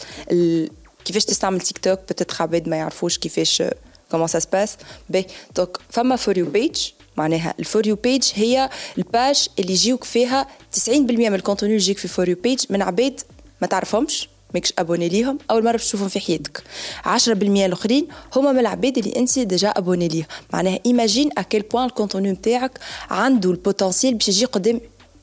[1.04, 3.62] كيفاش تستعمل تيك توك peut-être عباد ما يعرفوش كيفاش
[4.10, 4.76] comment ça se passe
[5.10, 5.26] باهي.
[5.56, 6.76] donc فما for you page
[7.16, 10.46] معناها ال for you page هي ال page اللي يجيوك فيها
[10.88, 13.20] 90% من ال contenu اللي يجيك في for you page من عباد
[13.60, 14.28] ما تعرفهمش.
[14.54, 16.62] ماكش abonné ليهم أول مرة باش تشوفهم في حياتك.
[17.04, 21.84] 10% الأخرين هما من العباد اللي أنت déjà abonné ليه معناها imagine à quel point
[21.84, 22.78] ال contenu نتاعك
[23.10, 24.80] عنده ال potentiel باش يجي قدام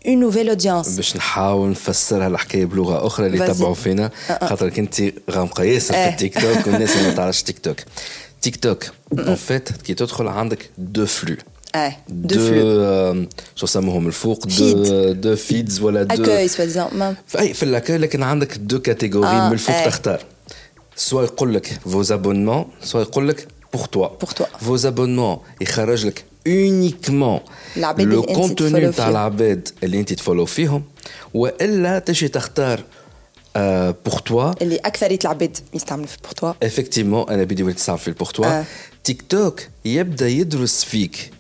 [0.08, 4.12] une nouvelle audience باش نحاول نفسرها الحكاية بلغة أخرى اللي يتبعوا فينا.
[4.28, 7.78] خاطر أنت غامقه ياسر في التيك توك والناس ما تعرفش تيك توك.
[8.42, 8.86] تيك توك
[9.20, 11.36] en fait كي تدخل عندك deux flux
[11.76, 17.64] آه دو فلو شو سموهم الفوق deux deux feeds ولا deux accueils soit في في
[17.64, 20.26] ال accueil لكن عندك deux catégories آه من الفوق تختار
[20.96, 26.06] soit يقول لك vos abonnements soit يقول لك pour toi pour toi vos abonnements يخرج
[26.06, 27.40] لك uniquement
[28.00, 30.84] le contenu تاع العباد اللي انت ت follow فيهم
[31.34, 32.84] والا تجي تختار
[34.06, 38.12] pour toi اللي اكثريه العباد يستعملوا في pour toi effectivement أنا بدي وليت في ال
[38.12, 38.64] pour toi
[39.04, 41.32] تيك توك يبدا يدرس فيك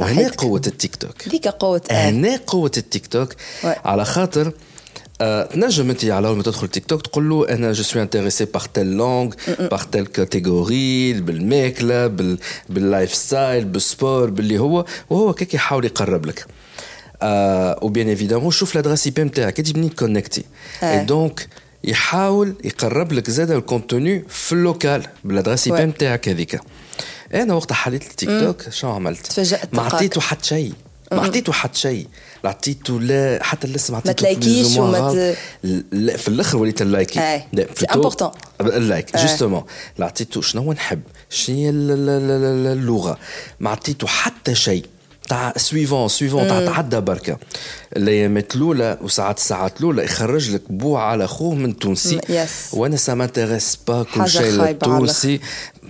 [0.00, 1.28] وهنا قوة التيك توك.
[1.28, 3.34] ذيك قوة هنا قوة التيك توك.
[3.64, 4.52] على خاطر
[5.52, 8.66] تنجم أنت على أول ما تدخل تيك توك تقول له أنا je suis intéressé par
[8.74, 15.54] telle langue par telle catégorie بالماكلة بال بال lifestyle بال sport باللي هو وهو كيك
[15.54, 16.46] يحاول يقرب لك.
[17.82, 20.44] و bien évidemment شوف l'adresse IP نتاعك انت منين connecté
[20.82, 21.48] et donc
[21.84, 26.60] يحاول يقرب لك زاد ال contenu في ال local بال adresse IP نتاعك هذيك.
[27.34, 30.72] أنا وقت حليت التيك توك شنو عملت؟ تفاجأت ما عطيته حتى شيء.
[31.12, 32.06] ما عطيته حتى شيء.
[32.44, 35.34] عطيته لا حتى ما عطيته ما تلايكيش وما
[35.92, 39.16] لا في الأخر وليت اللايكي لا سي امبورتون اللايك.
[39.16, 39.64] جوستومون
[39.98, 43.18] لا عطيته شنو نحب؟ شنو هي اللغة؟
[43.60, 44.84] ما عطيته حتى شيء.
[45.28, 47.38] تاع سويفون سويفون تاع تعدى بركة.
[47.96, 52.20] الأيامات الأولى وساعات الساعات الأولى يخرج لك بوع على خوه من تونسي.
[52.72, 55.40] وأنا سا مانتيريس با كل شيء التونسي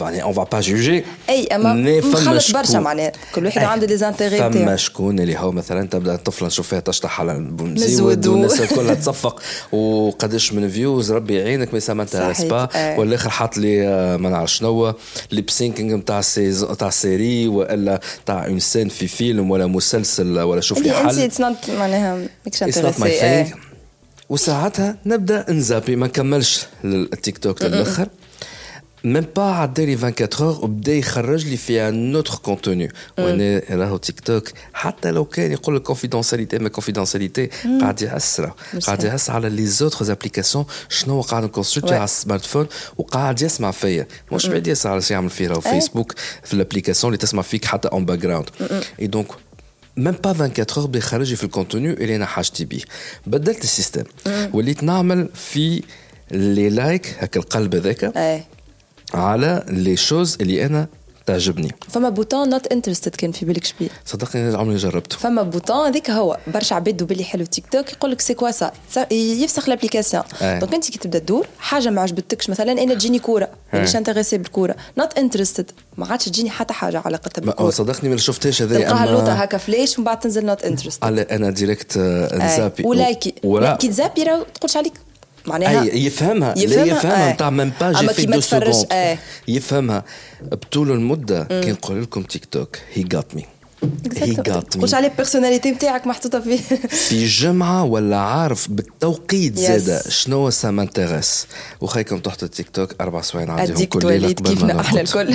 [0.01, 3.13] يعني اون فا با جوجي أي أما مخلط برشا معناها.
[3.35, 7.21] كل واحد عنده des intérêts فما شكون اللي هو مثلا تبدأ طفله نشوف فيها تشطح
[7.21, 9.43] على مزود والناس الكل تصفق.
[9.75, 12.69] وقداش من views ربي يعينك mais ça m'intéresse pas.
[12.99, 13.87] والآخر حاط لي
[14.19, 14.95] ما نعرف شنو
[15.33, 16.21] lip syncing نتاع
[16.79, 21.31] تاع série وإلا تاع une scène في فيلم ولا مسلسل ولا شوف لي حل.
[21.79, 23.55] معناها ماكش intéressé
[24.31, 28.09] وساعتها نبدأ نزابي ما نكملش التيك توك للآخر.
[29.05, 33.97] même pas عدى لي 24 heures وبدا يخرج لي في un autre contenu وأنا راهو
[33.97, 38.43] تيك توك حتى لو كان يقول لك confidentialité ما confidentialité قاعد يهس
[38.87, 44.07] قاعد يهس على les autres applications شنو قاعد نكونسلتي على ال smartphone وقاعد يسمع فيا
[44.33, 47.65] مش بعيد يسمع على شي يعمل فيه راهو فيسبوك في ال application اللي تسمع فيك
[47.65, 49.27] حتى en background et donc
[49.97, 52.83] même pas 24 heures بيخرج في ال contenu اللي أنا حاجتي بيه
[53.27, 54.05] بدلت ال système
[54.53, 55.83] وليت نعمل في
[56.31, 58.05] les likes هكا القلب هذاك
[59.15, 60.87] على les choses اللي أنا
[61.27, 61.75] تعجبني.
[61.89, 63.89] فما bouton not interested كان في بالك شبيه.
[64.07, 65.17] صدقني عمري جربته.
[65.17, 68.73] فما bouton هذيك هو برشا عباد باللي حلو تيك توك يقول لك سي كوا سا
[69.13, 73.49] يفسخ l'application donc أنت كي تبدأ تدور حاجة ما عجبتكش مثلا أنا تجيني كورة.
[73.73, 74.77] مانيش intéressé بالكورة.
[74.99, 77.71] not interested ما عادش تجيني حتى حاجة علاقه بالكورة.
[77.71, 81.99] صدقني ما شفتهاش هذا تلقاها اللوطه هكا فلاش ومن بعد تنزل not interested أنا directe
[81.99, 83.35] نزابي ولايكي.
[83.81, 84.93] كي تزابي راه تقولش عليك
[85.47, 90.05] معناها أي يفهمها يفهمها, يفهمها نتاع même pas جي في deux secondes يفهمها
[90.43, 93.60] بطول المدة كي نقول لكم TikTok he gets me he gets me
[94.81, 100.71] قلت عليه ال personnalité نتاعك محطوطه فيه في جمعه ولا عارف بالتوقيت زاد شنو ça
[100.71, 101.47] m'intéresse
[101.81, 105.35] وخيكم تحت التيك توك أربع سوايع نعديهم كل ليله ما أحلى الكل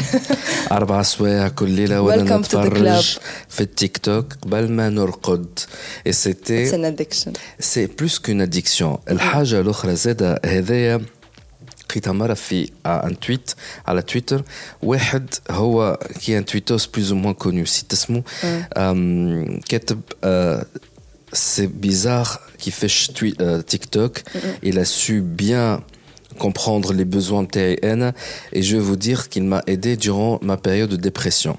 [0.71, 3.17] أربع سوايع كل ليله وأنا نتفرج
[3.49, 5.59] في التيك توك قبل ما نرقد
[6.09, 6.65] c'était
[7.59, 11.01] c'est plus qu'une addiction الحاجة الاخرى زاده هذايا
[11.89, 13.51] قريتها مرة في un tweet
[13.87, 14.43] على تويتر
[14.83, 18.23] واحد هو qui est un twittos plus ou moins connu سيت اسمه
[19.69, 20.01] كاتب
[21.33, 22.27] c'est bizarre
[22.63, 23.11] كيفاش
[23.67, 24.19] تيك توك
[24.65, 25.81] il a su bien
[26.43, 28.01] comprendre les besoins de TAN
[28.55, 31.57] et je vais vous dire qu'il m'a aidé durant ma période de dépression.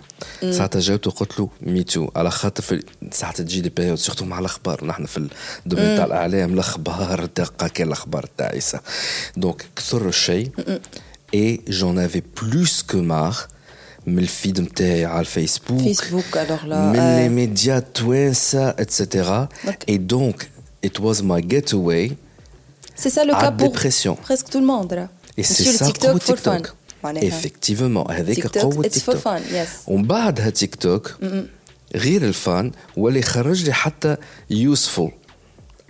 [0.50, 4.38] ساعتها جاوبته قلت له me too على خاطر في ساعتها تجي لي période surtout مع
[4.38, 4.84] الأخبار.
[4.84, 5.28] نحن في
[5.66, 8.80] ال domaine تاع الإعلام الأخبار دقة كان الأخبار تعيسه
[9.36, 10.50] donc كثر الشيء.
[11.34, 13.36] et j'en avais plus que marre
[14.06, 15.80] من ال feed نتاعي على ال Facebook.
[15.80, 19.48] Facebook alors là من les médias توانسه et cetera
[19.88, 20.48] et donc
[20.84, 22.12] it was my getaway
[22.95, 24.15] C'est ça le cas pour dépression.
[24.15, 24.91] presque tout le monde.
[24.93, 25.09] Là.
[25.37, 26.63] Et c'est ça TikTok pour TikTok.
[27.03, 29.37] effectivement هذيك قوة تيك توك
[29.87, 31.15] ومن بعدها تيك توك
[31.95, 34.17] غير الفان ولا يخرج لي حتى
[34.51, 35.11] useful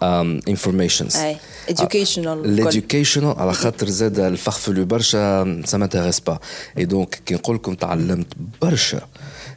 [0.03, 1.37] um, informations اي
[1.69, 6.39] educational l'educational على خاطر زاد الفخفلو برشا سا مانتيريس با
[6.77, 8.27] اي دونك كي نقول لكم تعلمت
[8.61, 9.07] برشا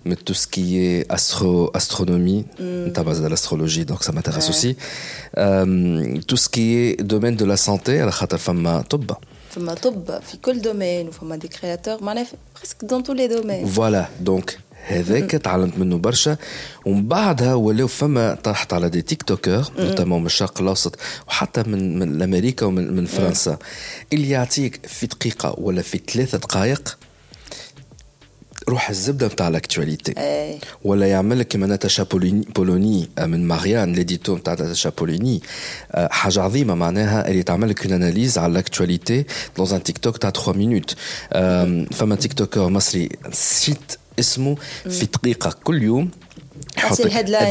[0.06, 2.94] من tout ce qui est astro, astronomie, mm.
[2.96, 4.56] à base de l'astrologie, donc ça m'intéresse ouais.
[4.56, 4.78] aussi.
[5.38, 9.12] Euh, tout ce qui est domaine de la santé, على خاطر فما طب.
[9.50, 13.66] فما طب في كل domaine وفما des créateurs معناها presque dans tous les domaines.
[13.66, 14.58] Voilà, donc
[14.88, 16.38] هذاك تعلمت منه برشا
[16.86, 20.96] ومن بعدها ولاو فما طرحت على des TikTokers notamment من الشرق الاوسط
[21.28, 23.58] وحتى من من أمريكا ومن من فرنسا
[24.14, 26.98] اللي يعطيك في دقيقه ولا في ثلاثة دقائق
[28.70, 30.14] روح الزبدة نتاع ال actualité.
[30.84, 35.42] ولا يعمل لك كيما Natacha Polony من Marianne l'édito نتاع Natacha Polony.
[35.96, 39.26] حاجة عظيمة معناها اللي تعمل لك analyse على ال
[39.58, 40.96] actualité dans un TikTok تاع 3 minutes
[41.94, 44.58] فما TikToker مصري سيت اسمه
[44.90, 46.12] في دقيقة كل يوم
[46.78, 47.02] يحط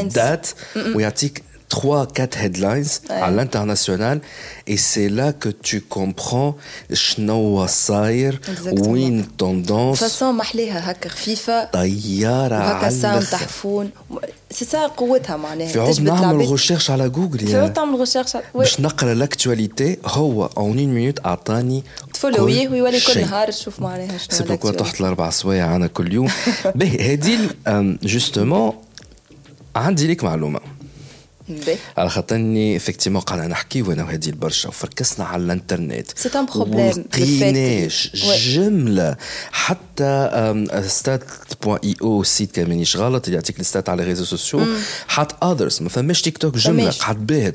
[0.07, 0.49] ال date
[0.94, 3.16] ويعطيك 3 4 headlines ouais.
[3.16, 4.20] à l'international.
[4.66, 6.57] Et c'est là que tu comprends
[6.92, 8.40] شنو صاير
[8.78, 13.90] وين tendance façon محليها هكا خفيفه طياره هكا ça m' تحفون
[14.50, 18.81] سي سا قوتها معناها في عوض نعمل recherche على جوجل في عوض تعمل recherche باش
[18.81, 24.44] نقرا l'actualité هو en une minute اعطاني تفولويه ويولي كل نهار تشوف معناها شنو c'est
[24.44, 26.31] pourquoi تحت الاربع سوايع أنا كل يوم
[26.74, 27.38] باهي هذه
[28.03, 28.73] justement
[29.76, 30.61] عندي لك معلومه
[31.97, 36.19] على خاطرني effectivement قاعدة نحكي وأنا وهذه البرشا وفركسنا على الإنترنت.
[36.18, 38.11] c'est un problème لقيناش
[38.49, 39.17] جمله
[39.53, 40.31] حتى
[40.87, 41.25] stat
[41.62, 44.61] point io site كان مانيش غلط اللي يعطيك الستات على réseaux sociaux.
[45.09, 47.55] حط others ما فماش تيك توك جمله قعد باهت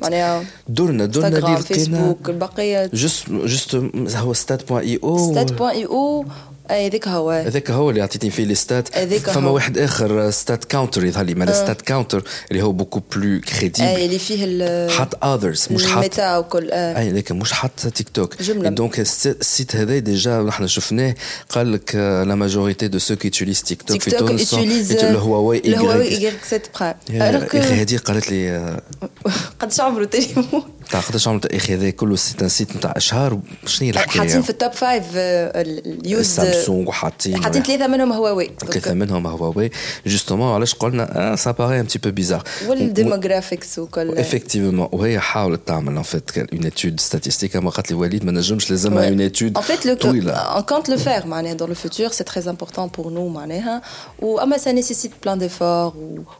[0.68, 3.74] درنا درنا اللي لقينا فيسبوك البقيه juste juste
[4.16, 6.26] هو stat point io stat point io
[6.70, 7.30] هذاك هو.
[7.30, 9.50] هذاك هو اللي عطيتني فيه les stats فما.
[9.50, 14.88] واحد آخر StatCounter يظهر لي مال StatCounter اللي هو beaucoup plus crédible اي اللي فيه
[14.88, 16.98] حط others مش حط ال Meta وكل آه.
[16.98, 21.14] اي لكن مش حط تيك توك جمله donc ال site هذا déjà نحن شفناه
[21.48, 24.54] قال لك la majorité de ceux qui utilisent TikTok في تونس
[24.92, 28.80] ال Huawei ال Huawei اي 7 Prime أخي هذه قالت لي
[29.60, 33.86] قداش عمره تليفون تاع قداش عمره أخي هذا كله؟ c'est un site نتاع اشهار شنو
[33.86, 38.50] هي الحكاية؟ حاطين في ال top five اليوز سامسونج وحاطين حاطين ثلاثة منهم هواوي.
[38.60, 39.70] ثلاثة منهم Huawei.
[40.06, 44.18] justement علاش قلنا ça paraît un petit peu bizarre وال demographics وكل.
[44.18, 48.70] effectivement وهي حاولت تعمل en fait une étude statistique أما قالت لي وليد ما نجمش
[48.70, 49.28] لازمها en
[49.62, 50.58] fait طويلة.
[50.58, 53.82] on compte le faire معناها dans le futur c'est très important pour nous معناها.
[54.18, 55.94] واما ça nécessite plein d'efforts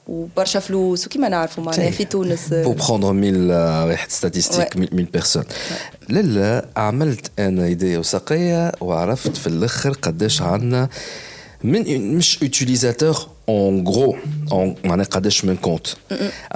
[0.08, 3.50] وبرشا فلوس وكيما نعرفوا معناها في تونس pour prendre 1000
[3.88, 5.44] واحد statistique 1000 personnes
[6.08, 10.88] لا عملت أنا ايديا وسقيه وعرفت في الآخر قداش عندنا
[11.64, 12.38] من مش
[13.48, 14.16] en gros
[14.50, 15.86] en معناها قداش من compte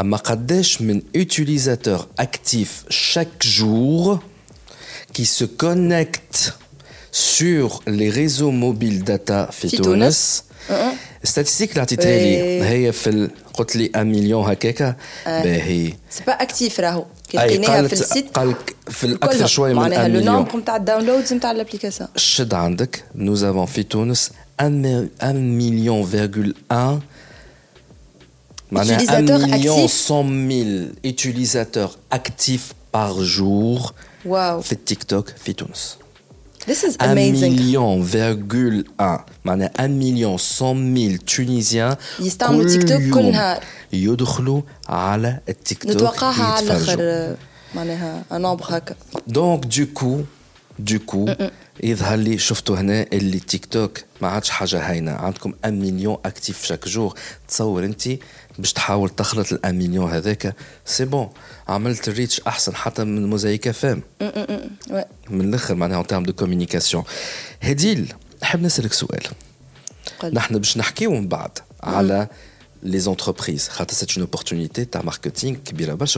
[0.00, 4.20] أما قداش من utilisateur actif chaque jour
[5.12, 6.54] qui se connecte
[7.12, 9.68] sur les réseaux mobiles data في
[10.70, 10.92] تونس
[11.24, 14.96] statistique اللي عطيتها لي هي في قلت لي 1 مليون هكاكا.
[15.26, 17.04] باهي c'est pas actif راهو.
[17.28, 18.54] كي لقيناها في ال site قال
[18.88, 22.08] في الاكثر شوية من 1 مليون معناها le nombre نتاع ال downloads نتاع ال application
[22.16, 23.04] شد عندك.
[23.14, 26.06] nous avons في تونس 1 million, 1 million
[30.26, 33.92] 100 000 utilisateurs actifs par jour.
[34.26, 34.60] Wow.
[34.60, 35.96] في TikTok في تونس.
[36.68, 37.54] This is amazing.
[37.54, 38.02] 1 million,
[38.98, 45.82] 1 معناها 1 million 100 000 tunisiens يستعملوا تيك توك كل نهار يدخلوا على التيك
[45.82, 47.36] توك نتوقعها على الآخر
[47.74, 48.94] معناها un nombre هكا
[49.26, 50.20] donc du coup
[50.78, 51.28] du coup
[51.82, 56.64] يظهر لي شفتوا هنا اللي تيك توك ما عادش حاجة هينه عندكم 1 مليون actifs
[56.64, 57.14] chaque jour
[57.48, 58.08] تصور انت
[58.58, 60.54] باش تحاول تخلط ال 1 مليون هذاك.
[60.84, 61.28] c'est bon
[61.68, 64.02] عملت ال reach أحسن حتى من موزايكا فام
[65.30, 67.04] من الآخر معناها en termes de communication
[67.62, 69.22] هديل نحب نسألك سؤال.
[70.32, 72.28] نحن باش نحكيو من بعد على
[72.84, 73.64] les entreprises.
[73.90, 75.54] c'est une opportunité تاع marketing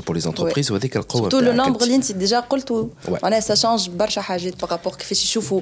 [0.07, 2.91] pour les entreprises وهذيك القوة tout le nombre اللي انت déjà قلته.
[3.23, 5.61] معناها ça change برشا حاجات par rapport كيفاش يشوفوا.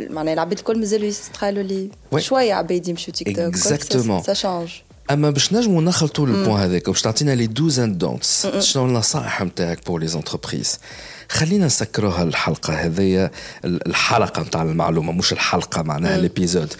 [0.00, 1.90] معناها العباد الكل مازالوا يستقالوا لي.
[2.18, 2.98] شوية عباد
[5.10, 9.42] أما باش نجموا نخلطوا ال point هذاك باش تعطينا les dos and don'ts شنو النصائح
[9.42, 10.78] نتاعك pour les entreprises
[11.28, 13.30] خلينا نسكروها الحلقة هذيا
[13.64, 16.74] الحلقة نتاع المعلومة مش الحلقة معناها l'épisode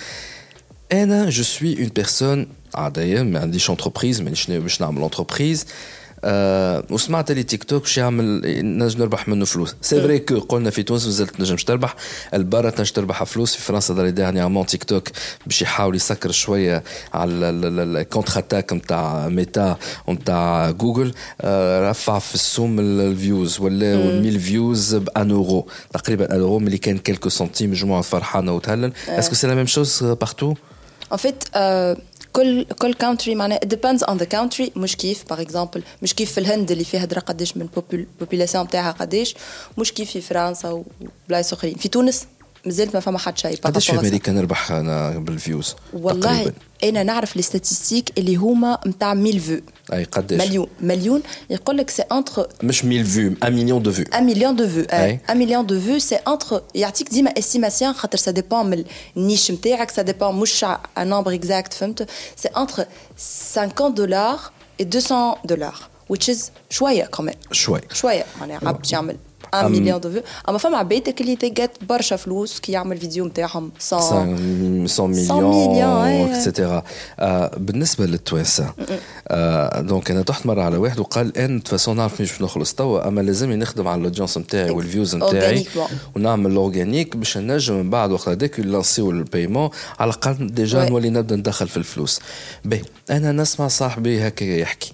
[0.93, 5.67] أنا je suis une personne عادية ما عنديش entreprise مانيش باش نعمل entreprise
[6.25, 8.43] أه وسمعت لي تيك توك باش يعمل
[8.79, 9.75] نجم نربح منه فلوس.
[9.83, 11.95] c'est vrai que قلنا في تونس مازلت تنجمش تربح.
[12.35, 13.55] البرا تنجم تربح فلوس.
[13.57, 15.09] في فرنسا داري dernièrement تيك توك
[15.47, 16.83] باش يحاول يسكر شوية
[17.15, 19.77] على ال contre-attaque نتاع ميتا
[20.07, 26.25] ونتاع جوجل أه رفع في السوم ال views ولا 1000 views ب 1 اورو تقريبا
[26.25, 28.93] 1 اورو ملي كان quelques centimes مجموعة فرحانة وتهلل.
[29.09, 30.55] est-ce que c'est la même chose partout
[31.11, 31.95] En fait, euh,
[32.33, 36.39] كل كل country معناها depends on the country مش كيف par exemple مش كيف في
[36.39, 39.35] الهند اللي فيها درا قداش من ال population تاعها قداش
[39.79, 40.85] مش كيف في فرنسا
[41.27, 41.75] وبلايص أخرين.
[41.75, 42.27] في تونس؟
[42.67, 46.53] مازال ما فما حد شيء قداش في أمريكا نربح أنا بال views؟ والله تقريبا.
[46.85, 49.61] أنا نعرف les statistiques اللي هما نتاع 1000 vues.
[49.93, 50.67] أي قداش؟ مليون.
[50.81, 51.23] مليون.
[51.51, 54.87] يقول لك c'est entre مش 1000 vues 1 مليون de vues 1 مليون de vues
[54.93, 58.85] 1 مليون de vues c'est entre يعطيك ديما estimation خاطر ça dépend من
[59.17, 60.65] ال niche نتاعك ça dépend مش
[60.99, 62.85] un nombre exact فهمت؟ c'est entre
[63.57, 64.39] 50 دولار
[64.83, 65.75] et 200 دولار
[66.13, 66.39] which is
[66.71, 68.25] شوية كمان شوية شوية.
[68.41, 69.17] معناها عبد يعمل.
[69.55, 73.71] 1 مليون de vues أما فما عباد اللي تيجت برشا فلوس كي يعمل فيديو نتاعهم
[73.93, 76.83] 100 100 مليون extra
[77.57, 78.73] بالنسبة للتوانسة
[79.79, 82.75] donc أنا طحت مرة على واحد وقال une façon نعرف مش نخلص.
[82.75, 85.67] توا أما لازمني نخدم على ال audience نتاعي وال views نتاعي
[86.17, 90.89] ونعمل ال organique باش نجم من بعد وقت هذاك نلانسيو ال paiement على الأقل déjà
[90.89, 92.21] نولي نبدأ ندخل في الفلوس.
[92.65, 94.93] باهي أنا نسمع صاحبي هكا يحكي.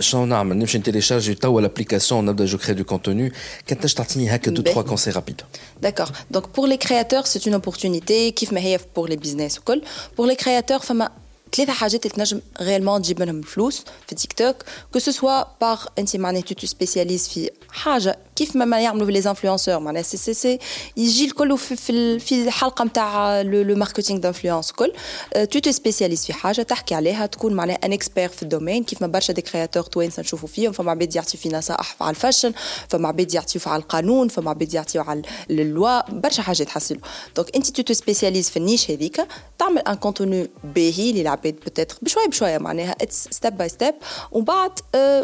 [0.00, 3.32] شنو نعمل نمشي نتيليشارجي توا l'application نبدا je crée du contenu
[3.66, 5.42] كان تنجم تعطيني هكا deux trois conseils rapides
[5.82, 6.12] D'accord.
[6.34, 9.82] Donc pour les créateurs, c'est une opportunité كيف ما هي pour les business وكل.
[10.16, 11.10] Pour les créateurs فما
[11.54, 14.56] ثلاثة حاجات اللي تنجم vraiment تجيب منهم الفلوس في تيك توك
[14.92, 19.78] que ce soit par انت معناها tu spécialises في حاجة كيف ما يعملوا les influenceurs
[19.78, 20.58] معناها سي سي سي
[20.96, 24.92] يجي الكل في في, في الحلقة نتاع le marketing d'influence كل
[25.32, 29.02] tu te spécialises في حاجة تحكي عليها تكون معناها un expert في ال domaine كيف
[29.02, 32.52] ما برشا des créateurs توانسه نشوفوا فيهم فما عباد يعطيو في نصائح على ال fashion
[32.88, 37.00] فما عباد يعطيو على القانون فما عباد يعطيو على ال loi برشا حاجات حصلوا
[37.36, 39.26] donc انت tu te spécialises في ال niche هذيك
[39.58, 41.12] تعمل un contenu باهي
[41.44, 42.90] للعباد peut-être بشويه بشويه معناها.
[43.00, 43.94] it's step by step
[44.32, 44.70] ومن بعد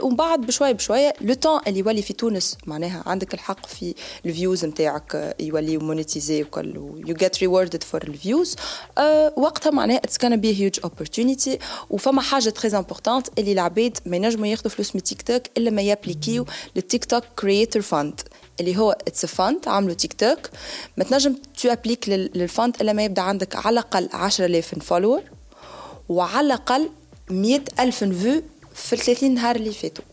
[0.03, 3.95] ومن بعد بشويه بشويه le temps اللي يولي في تونس معناها عندك الحق في
[4.27, 8.57] ال views نتاعك يولي monétisé وكل you get rewarded for ال views
[9.37, 11.59] وقتها معناها it's can be huge opportunity
[11.91, 15.83] وفما حاجة très importante اللي العباد ما ينجموا ياخذوا فلوس من تيك توك إلا ما
[15.83, 16.47] يابليكيو
[16.77, 18.21] للتيك توك creator fund
[18.61, 20.39] اللي هو it's fund عملوا تيك توك
[20.97, 25.23] ما تنجم tu appliques لل fund إلا ما يبدأ عندك على الأقل 10000 followers
[26.11, 26.91] وعلى الأقل
[27.31, 28.43] 100000 vues
[28.75, 30.05] في ال 30 نهار اللي فاتوا.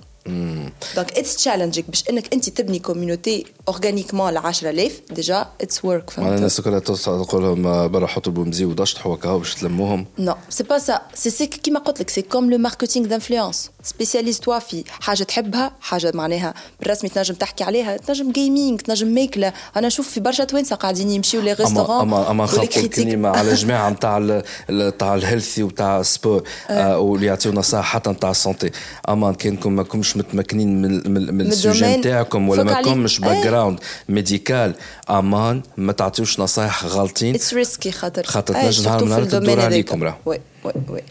[0.95, 6.37] donc it's challenging باش إنك أنت تبني community organiquement ل 10000 déjà it's work فهمت؟
[6.37, 10.05] الناس كلها تقول لهم برا حطوا بومزي ودشت هكا باش تلموهم.
[10.19, 14.59] non c'est pas ça c'est c'est كيما قلت لك c'est comme le marketing d'influence spécialise-toi
[14.59, 16.53] في حاجة تحبها حاجة معناها.
[16.79, 21.41] بالرسمي تنجم تحكي عليها تنجم gaming تنجم ميكله أنا نشوف في برشا توانسه قاعدين يمشيو
[21.41, 27.25] les restaurants اما أما خاطر مع الجماعه نتاع نتاع ال healthy وتاع ال sport واللي
[27.25, 28.71] يعطيو نصائح حتى نتاع ال santé
[29.09, 34.75] أما كانكم ماكمش متمكنين من من ال sujet نتاعكم ولا ماكمش background médical
[35.09, 37.35] أمان ما تعطيوش نصائح غالطين.
[37.35, 38.23] it's risky خاطر.
[38.23, 40.17] خاطر تنجم نهار من تدور عليكم راه.
[40.25, 41.01] oui oui oui.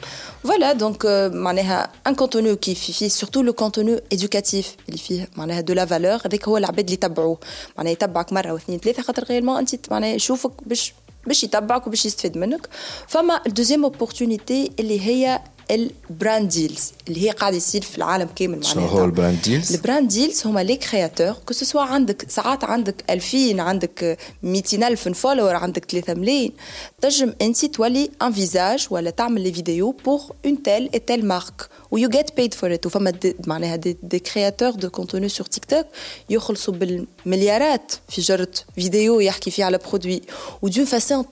[0.47, 4.65] Voilà, donc معناها un contenu qui فيه surtout le contenu éducatif.
[4.89, 6.27] اللي فيه معناها de la valeur.
[6.27, 7.39] هذاك هو العباد اللي يتبعوه.
[7.79, 10.95] معناها يتبعك مرة واثنين ثلاثة خاطر vraiment أنت معناها يشوفك باش
[11.27, 12.69] باش يتبعك وباش يستفيد منك.
[13.09, 15.41] فما ال deuxième opportunité اللي هي
[15.71, 19.43] ال brand deals اللي هي قاعدة يصير في العالم كامل معناها شنو هو ال brand
[19.43, 24.89] deals؟ ال brand deals هما les créateurs que soit عندك ساعات عندك 2000 عندك 200
[24.89, 26.53] ألف followers عندك 3 ملايين.
[27.01, 31.69] تنجم أنت تولي un visage ولا تعمل les vidéos pour une telle et telle marque
[31.91, 33.13] و you get paid for it وفما
[33.47, 35.87] معناها des, des créateurs de contenu sur تيك توك
[36.31, 40.23] يخلصوا بالمليارات في جرة فيديو يحكي فيه على produit
[40.63, 41.25] و d'une façon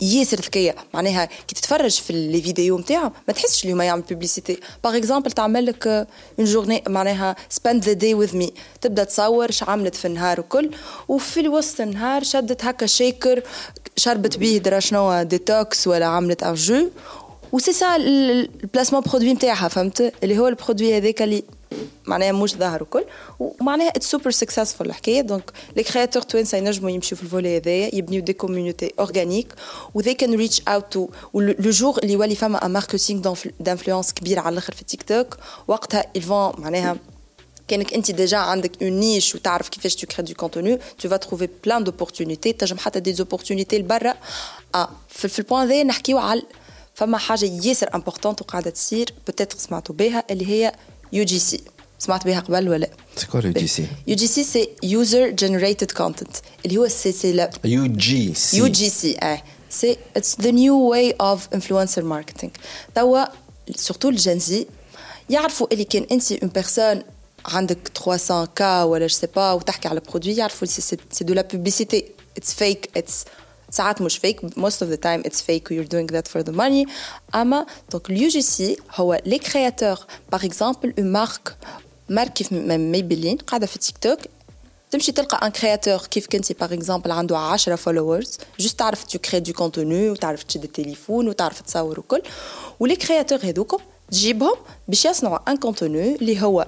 [0.00, 4.96] ياسر ذكيه معناها كي تتفرج في les vidéos نتاعهم ما تحسش اليوم يعمل publicité par
[4.96, 9.94] exemple تعمل لك une journée معناها spend the day with me تبدأ تصور اش عملت
[9.94, 10.70] في النهار وكل
[11.08, 13.42] وفي وسط النهار شدت هكا shaker
[13.96, 16.90] شربت بيه درا شنو؟ ديتوكس ولا عملت un jus
[17.52, 21.44] و c'est ça ال placement produit نتاعها فهمت؟ اللي هو ال produit هذاك اللي
[22.06, 23.04] معناها مش ظاهر وكل
[23.38, 25.20] ومعناها it's super successful الحكاية.
[25.20, 29.54] donc les créateurs توانسة ينجموا يمشيو في ال volet هذايا يبنيو des communities organiques
[29.94, 31.00] و they can reach out to
[31.34, 35.36] le jour اللي يولي فما un marketing d'influence كبير على الآخر في تيك توك
[35.68, 36.96] وقتها يلفون معناها
[37.68, 41.48] كأنك أنت déjà عندك une niche وتعرف كيفاش tu crées du contenu tu vas trouver
[41.64, 44.14] plein d'opportunités تنجم حتى des opportunités لبرا.
[44.74, 46.42] آه في, ال point ذا نحكيو على
[46.94, 50.72] فما حاجة ياسر importante وقاعدة تصير peut-être سمعتوا بها اللي هي
[51.12, 51.60] UGC
[51.98, 56.76] سمعت بها قبل ولا سي كوا يو جي سي UGC c'est user generated content اللي
[56.78, 56.88] هو
[57.24, 57.50] لا.
[57.64, 59.42] يو جي سي يو جي C آه.
[59.70, 62.52] c'est it's the new way of influencer marketing
[62.94, 63.24] توا
[63.76, 64.66] surtout ال Gen Z
[65.30, 67.02] يعرفوا اللي كان انت une personne
[67.46, 72.04] عندك 300 K ولا je sais pas وتحكي على produit يعرفوا c'est de la publicité
[72.36, 73.24] it's fake it's
[73.70, 76.90] ساعات مش fake most of the time it's fake you're doing that for the money.
[77.34, 79.98] أما donc ال UGC هو les créateurs
[80.32, 81.56] par exemple une marque
[82.08, 84.18] marque كيف Maybelline قاعدة في تيك توك
[84.90, 89.40] تمشي تلقى un créateur كيف كنتي par exemple عنده 10 followers juste تعرف tu crées
[89.40, 92.22] du contenu وتعرف تشد التليفون وتعرف تصور وكل.
[92.80, 93.78] و les créateurs هذوكم
[94.10, 94.54] تجيبهم
[94.88, 96.66] باش يصنعوا un contenu اللي هو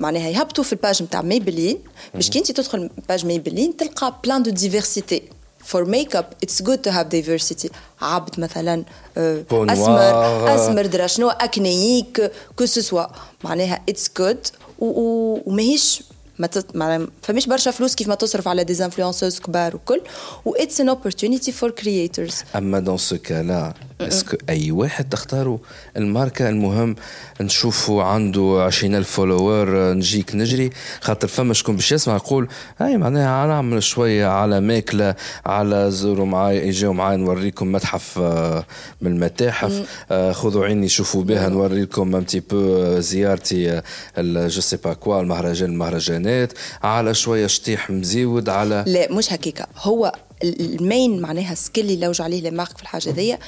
[0.00, 1.78] معناها يهبطوا في ال page نتاع Maybelline
[2.14, 5.22] باش كي انت تدخل page Maybelline تلقى plein de diversité
[5.70, 7.70] for makeup it's good to have diversity.
[8.02, 8.84] عبد مثلا
[9.16, 13.06] أسمر أسمر درا شنو acnéique que ce soit
[13.44, 14.52] معناها it's good.
[14.78, 16.02] وماهيش
[16.38, 16.76] ما تت...
[16.76, 20.00] ما فماش برشا فلوس كيف ما تصرف على des influenceuses كبار وكل.
[20.44, 25.58] و it's an opportunity for creators أما dans ce cas-là est-ce que أي واحد تختاروا
[25.96, 26.96] الماركة المهم
[27.40, 30.70] نشوفوا عنده 20000 follower نجيك نجري
[31.00, 35.14] خاطر فما شكون باش يسمع يقول هاي معناها نعمل شوية على ماكلة
[35.46, 38.64] على زوروا معايا اجيو معايا نوريكم متحف آه،
[39.00, 39.82] من المتاحف.
[40.10, 43.82] آه، خذوا عيني شوفوا بها نوري لكم un petit peu زيارتي
[44.18, 46.52] je sais pas quoi المهرجان المهرجانات.
[46.82, 49.66] على شوية شطيح مزيود على لا مش هكيكا.
[49.78, 50.12] هو
[50.44, 53.38] ال main معناها skill اللي لوج عليه les marques في الحاجة ذي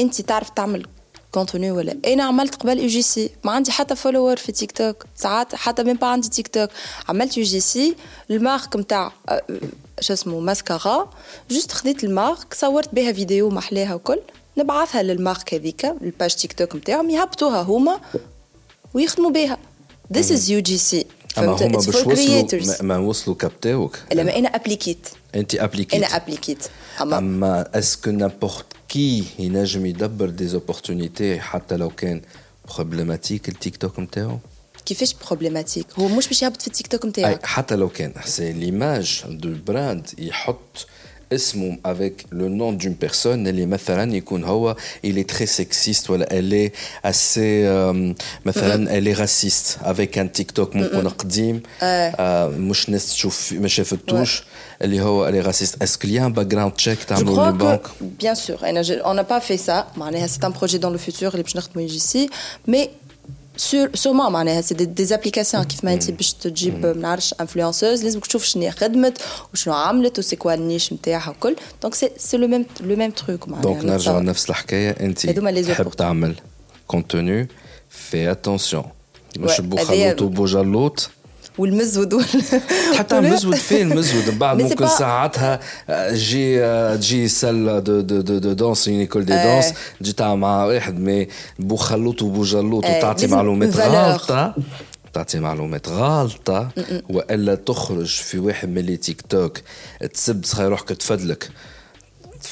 [0.00, 0.86] انت تعرف تعمل
[1.32, 5.82] contenu ولا؟ أنا عملت قبل UGC ما عندي حتى follower في تيك توك ساعات حتى
[5.82, 6.70] مين با عندي تيك توك
[7.08, 7.96] عملت UGC
[8.30, 9.42] ال marque نتاع آه،
[10.00, 11.10] شو اسمه mascara.
[11.50, 14.20] juste خديت ال marque صورت بها فيديو محلاها وكل.
[14.58, 18.00] نبعثها لل marque هذيك ال page تيك توك نتاعهم يهبطوها هما
[18.94, 19.58] ويخدموا بها.
[20.14, 21.04] This is UGC
[21.38, 26.58] أما هما باش وصلوا ما وصلوا كابتاوك لما أنا ابليكيت أنت ابليكيت أنا ابليكيت
[27.00, 32.22] أما, أما est-ce que n'importe qui ينجم يدبر des opportunités حتى لو كان
[32.74, 34.38] problématique التيك توك نتاعو
[34.86, 39.22] كيفاش problématique هو مش باش يهبط في التيك توك نتاعك حتى لو كان c'est l'image
[39.28, 40.86] de brand يحط
[41.33, 46.25] اسمه avec le nom d'une personne اللي مثلا يكون هو il est très sexiste ولا
[46.25, 46.71] elle est
[47.03, 48.13] assez euh,
[48.45, 54.43] مثلا elle est raciste avec un TikTok ممكن قديم آه مش ناس تشوف ما شافتوش
[54.81, 57.81] اللي هو elle est raciste est-ce qu'il y a un background check تعملوا لي بانك
[58.23, 58.63] bien sûr
[59.05, 61.87] on n'a pas fait ça معناها c'est un projet dans le futur اللي باش نخدموا
[61.87, 62.29] ici
[62.67, 63.00] mais
[63.62, 68.04] sûr sûrement معناها c'est des, des applications كيف ما انت باش تجيب ما نعرفش influenceuse
[68.04, 72.10] لازمك تشوف شنو خدمت وشنو عملت و c'est quoi ال niche نتاعها وكل donc c'est
[72.16, 76.34] c'est le même le même truc معناها donc نرجع لنفس الحكاية انت تحب تعمل
[76.86, 77.48] contenu
[77.90, 78.84] fais attention
[79.38, 81.10] مش بوخلوط وبوجلوط
[81.58, 82.22] والمزود
[82.98, 84.30] حتى المزود فين المزود.
[84.30, 86.60] من بعد ممكن ساعتها تجي
[86.96, 90.98] تجي salle de de de de danse une école de danse تجي تعمل مع واحد
[90.98, 91.28] mais
[91.58, 94.54] بو خلوط وبو جلوط وتعطي معلومات غلطة.
[95.12, 96.68] تعطي معلومات غلطة.
[97.10, 99.58] وإلا تخرج في واحد من les TikTok
[100.14, 101.50] تسب صغير روحك تفدلك.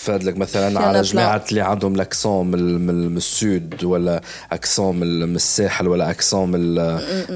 [0.00, 4.20] تفادلك مثلا على جماعة اللي عندهم l'accent من, من, السود ولا
[4.52, 6.74] accent من, الساحل ولا اكسون من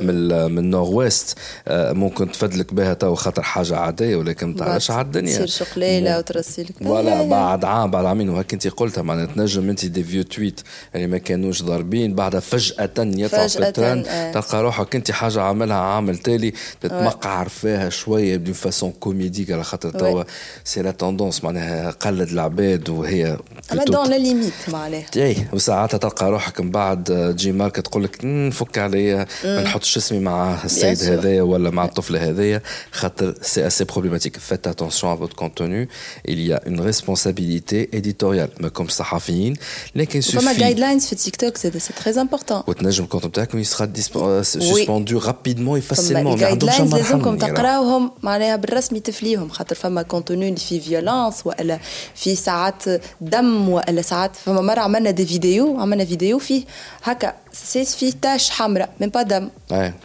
[0.07, 1.39] من, من النور ويست
[1.69, 5.33] آه، ممكن تفادلك بها تو خاطر حاجة عادية ولكن ما تعرفش على الدنيا.
[5.33, 8.29] تصير شقليله وترسلك فوالا بعد عام بعد عامين.
[8.29, 10.61] وهيك انت قلتها معناها تنجم انت دي فيو تويت
[10.95, 12.15] اللي ما كانوش ضاربين.
[12.15, 14.33] بعدها فجأة يطلع في الترند آه.
[14.33, 19.91] تلقى روحك انت حاجة عاملها عامل تالي تتمقعر فيها شوية بدون فاسون كوميديك على خاطر
[19.91, 20.25] توا
[20.65, 23.39] سي لا توندونس معناها قلد العباد وهي
[23.73, 25.07] اما دون ليميت معناها.
[25.17, 27.05] اي وساعات تلقى روحك من بعد
[27.37, 29.27] تجي ماركه تقول لك نفك عليا.
[29.45, 34.67] ما نحطش اسمي مع السيد هذايا ولا مع الطفله هذايا خاطر c'est assez problématique faites
[34.67, 35.89] attention à votre contenu
[36.29, 38.51] il y a une responsabilité éditoriale.
[38.61, 39.57] ماكم صحفيين
[39.95, 43.55] لكن sauf فما guide lines في تيك توك c'est très important وتنجم ال compte بتاعك
[43.55, 50.61] sera suspendu rapidement facilement ما عندهمش لازمكم تقراوهم معناها بالرسمي تفليهم خاطر فما contenu اللي
[50.61, 51.79] فيه violence ولا
[52.15, 52.83] في ساعات
[53.21, 56.65] دم ولا ساعات فما مرة عملنا des vidéos عملنا فيديو فيه
[57.03, 59.49] هكا سيس فيه tache حمراء من با دم.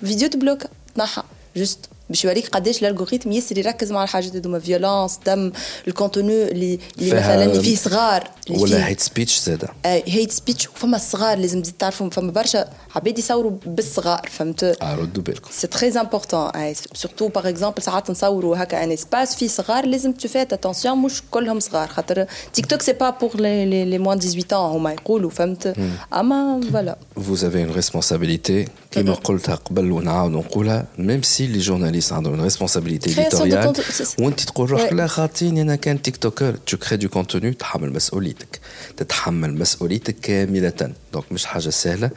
[0.01, 0.61] فيديو تبلوك
[0.95, 1.23] تنحى
[1.55, 1.89] juste.
[2.09, 4.59] باش يوريك قداش ال algorithm ياسر يركز مع الحاجات هذوما.
[4.59, 5.51] violence دم
[5.87, 9.69] ال contenu اللي اللي مثلا اللي فيه صغار اللي ولا hate speech زاده.
[9.85, 14.95] اي hate speech وفما الصغار لازم تزيد تعرفوا فما برشا عباد يصوروا بالصغار فهمت؟ آه
[14.95, 19.85] ردوا بالكم c'est très important surtout par exemple ساعات نصوروا هكا un espace فيه صغار
[19.85, 21.87] لازم تو faites attention مش كلهم صغار.
[21.87, 25.75] خاطر TikTok c'est pas pour les les moins 18 هما يقولوا فهمت؟
[26.13, 28.69] أما voilà vous avez une responsabilité.
[28.91, 33.73] كما قلتها قبل ونعاود نقولها même si les journalistes عندهم une responsabilité éditoriale
[34.19, 38.59] وانت تقول روحك لا خاطيني أنا كان TikTokeur تو crées du contenu تحمل مسؤوليتك
[38.97, 42.09] تتحمل مسؤوليتك كامله دونك مش حاجة سهله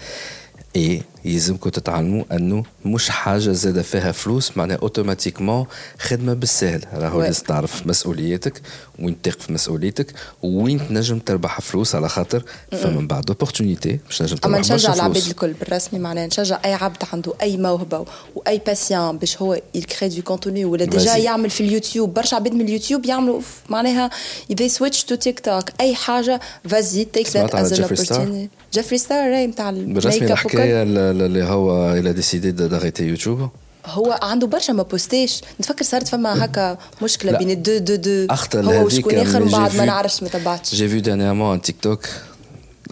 [0.77, 5.67] اي يلزمكم تتعلموا أنه مش حاجة زاد فيها فلوس معناها automatiquement
[5.99, 6.85] خدمة بالسهل.
[6.95, 8.61] راهو لازم تعرف مسؤولياتك
[8.99, 10.13] وين تقف مسؤوليتك
[10.43, 12.45] وين تنجم تربح فلوس على خاطر.
[12.73, 17.03] فمن بعد opportunité باش نجم تربح أما نشجع العباد الكل بالرسمي معناها نشجع أي عبد
[17.13, 18.05] عنده أي موهبة
[18.35, 22.15] وأي passion باش هو يكري du contenu ولا déjà يعمل في اليوتيوب.
[22.15, 24.11] برشا عباد من اليوتيوب يعملوا معناها
[24.51, 29.71] يبي switch to TikTok أي حاجة فازي تيك that is opportunity Jeffree Star راي نتاع
[29.71, 33.51] بالرسمي الحكاية اللي هو إلى ديسيدي داغيتي يوتيوب
[33.87, 35.41] هو عنده برشا ما بوستيش.
[35.61, 38.27] نتفكر صارت فما هكا مشكلة بين دو دو دو.
[38.31, 40.75] اخطر هو وشكون آخر بعد ما نعرفش ما تبعتش.
[40.75, 42.07] جي في دانيامون تيك توك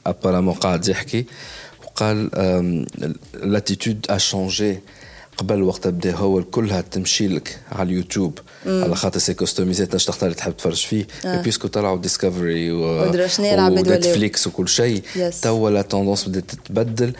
[0.06, 1.26] ابارامون قاعد يحكي
[1.84, 2.30] وقال
[3.42, 4.80] لاتيتود ا شونجي
[5.36, 8.38] قبل وقت بدا هو كلها تمشي لك على اليوتيوب.
[8.66, 8.84] مم.
[8.84, 11.06] على خاطر سي كوستوميزي تنجم تختار اللي تحب تفرج فيه.
[11.24, 11.42] آه.
[11.42, 13.10] بيسكو طلعوا ديسكفري و...
[13.58, 15.02] و Netflix وكل شيء.
[15.42, 17.12] توا la tendance بدات تتبدل.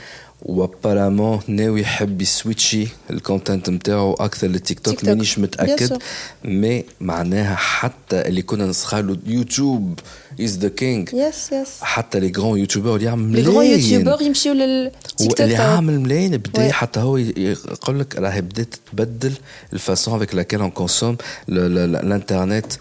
[0.43, 5.99] و apparemment ناوي يحب ي switch ي ال content نتاعو أكثر للتيك توك مانيش متأكد
[6.45, 9.99] mais معناها حتى اللي كنا نسخالو YouTube
[10.41, 14.22] is the king yes yes حتى les grands YouTubeurs اللي يعمل ملايين لي غران يوتيوبر
[14.22, 19.32] يمشيو للتيك توك اللي عامل ملايين بدا حتى هو يقول لك راهي بدات تبدل
[19.73, 21.16] ال façon avec laquelle on consomme
[21.49, 22.72] الانترنت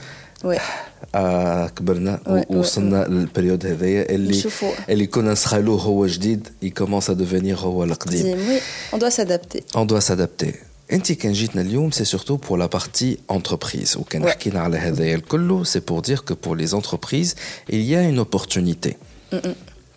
[1.75, 4.43] كبرنا ووصلنا لل période هذايا اللي
[4.89, 8.25] اللي كنا نسخالوه هو جديد يكومونس à devenir هو القديم.
[8.25, 8.59] وي
[8.93, 10.53] اون دو سادابتي اون دو سادابتي
[10.93, 15.65] انت كان جيتنا اليوم c'est surtout pour la partie entreprise وكان حكينا على هذايا الكل
[15.65, 17.35] c'est pour dire que pour les entreprises
[17.71, 18.93] il y a une opportunité.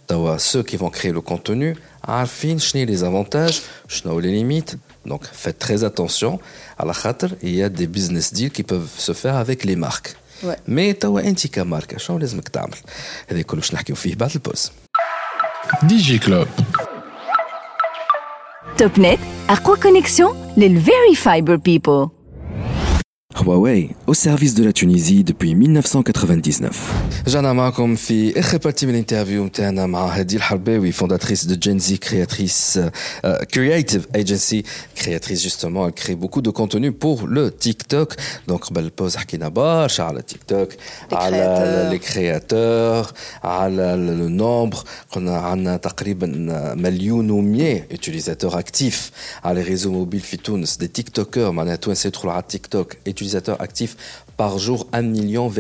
[0.09, 4.71] توا ceux qui vont créer le contenu عارفين شنو les avantages شنو لي ليميت
[5.09, 6.39] donc faites très attention.
[6.81, 10.22] على خاطر il y a des business deals qui peuvent se faire avec les marques.
[10.69, 12.77] مي توا انت كماركه شنو لازمك تعمل
[13.29, 14.73] هذا كله باش نحكيو فيه بعد البوز
[15.83, 16.49] دي جي كلوب
[18.79, 19.19] توب نت
[19.49, 22.09] اقوى كونيكسيون للفيري فايبر بيبل
[23.36, 26.72] Huawei au service de la Tunisie depuis 1999.
[27.28, 31.98] جانا معكم في اخر بارتي من الانترفيو نتاعنا مع هدي الحرباوي fondatrice de Gen Z
[32.00, 34.64] créatrice euh, creative agency
[34.96, 38.16] créatrice justement elle crée beaucoup de contenu pour le TikTok
[38.48, 40.70] donc قبل البوز حكينا برشا على تيك توك
[41.12, 43.12] على لي كرياتور
[43.44, 44.78] على لو نومبر
[45.12, 46.28] قلنا عندنا تقريبا
[46.78, 49.12] مليون و100 utilisateur actifs
[49.44, 53.62] على les réseaux mobiles في تونس des tiktokers معناها تونس يدخلوا على تيك توك utilisateurs
[53.62, 53.96] actifs
[54.38, 55.52] par jour 1 million,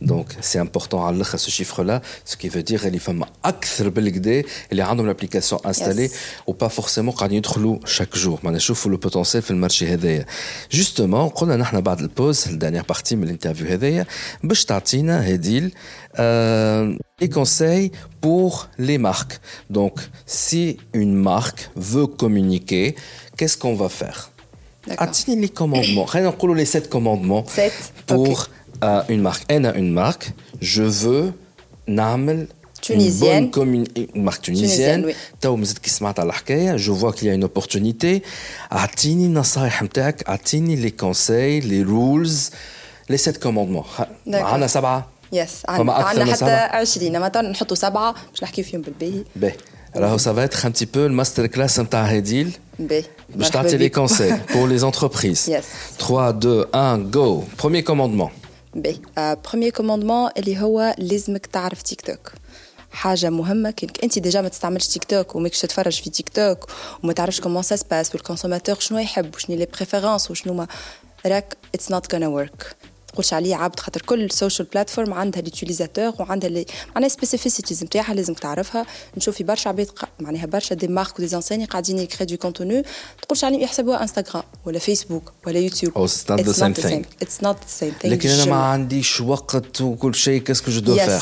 [0.00, 4.42] donc c'est important à ce chiffre-là, ce qui veut dire qu'il y a أكثر بالكدا
[4.72, 6.10] اللي عندهم l'application installée
[6.46, 8.38] ou pas forcément قاعدين يدخلوا chaque jour.
[8.44, 10.26] ما نشوفوا le potentiel في المارشي هذايا.
[10.74, 14.06] Justement قلنا نحن بعد البوز الدانيير بارتي من الانترفيو هذايا
[14.44, 15.72] باش تعطينا هديل
[16.18, 19.40] euh, les conseils pour les marques.
[19.70, 19.94] Donc
[20.26, 22.94] si une marque veut communiquer,
[23.36, 24.32] qu'est-ce qu'on va faire
[24.97, 26.05] Atteignez les commandements.
[26.05, 27.43] Rien les sept commandements
[28.05, 28.49] pour
[28.83, 29.43] euh, une marque.
[29.47, 30.31] Elle a une marque.
[30.61, 31.33] Je veux
[31.87, 32.47] Namel.
[32.81, 33.49] Tunisienne.
[33.55, 35.11] Une, marque tunisienne.
[35.43, 38.23] Je vois qu'il y a une opportunité.
[38.69, 39.27] Atteignez
[40.75, 42.29] les conseils, les rules,
[43.09, 43.85] les sept commandements.
[44.27, 45.07] عندنا سبعة.
[45.33, 45.69] Yes.
[45.69, 46.69] عندنا حتى
[46.99, 49.23] 20 مثلا نحطوا سبعة باش نحكي فيهم بالباهي.
[49.95, 52.51] Alors, ça va être un petit peu le masterclass de Hedil.
[53.39, 55.47] Je t'ai les conseils pour les entreprises.
[55.55, 55.65] Yes.
[55.97, 57.43] 3, 2, 1, go.
[57.57, 58.31] Premier commandement.
[58.75, 58.87] B.
[59.17, 62.31] Euh, premier commandement, اللي هو لازمك تعرف تيك توك.
[62.91, 66.65] حاجة مهمة كأنك أنت ديجا ما تستعملش تيك توك وماكش تتفرج في تيك توك
[67.03, 70.67] وما تعرفش كومون سا سباس والكونسوماتور شنو يحب وشنو لي بريفيرونس وشنو ما
[71.25, 72.75] راك اتس نوت gonna ورك
[73.17, 76.65] تقولش عليه عبد خاطر كل سوشيال بلاتفورم عندها ليوتيليزاتور وعندها لي
[76.95, 78.85] معناها سبيسيفيسيتيز نتاعها لازم تعرفها.
[79.17, 79.87] نشوف في برشا عباد
[80.19, 82.83] معناها برشا دي مارك ودي انساني قاعدين يكري دو كونتوني
[83.21, 87.55] تقولش عليهم يحسبوها انستغرام ولا فيسبوك ولا يوتيوب اتس نوت ذا سيم ثينغ اتس نوت
[87.55, 91.19] ذا سيم ثينغ لكن أنا ما عنديش وقت وكل شيء كاسكو جو دو فير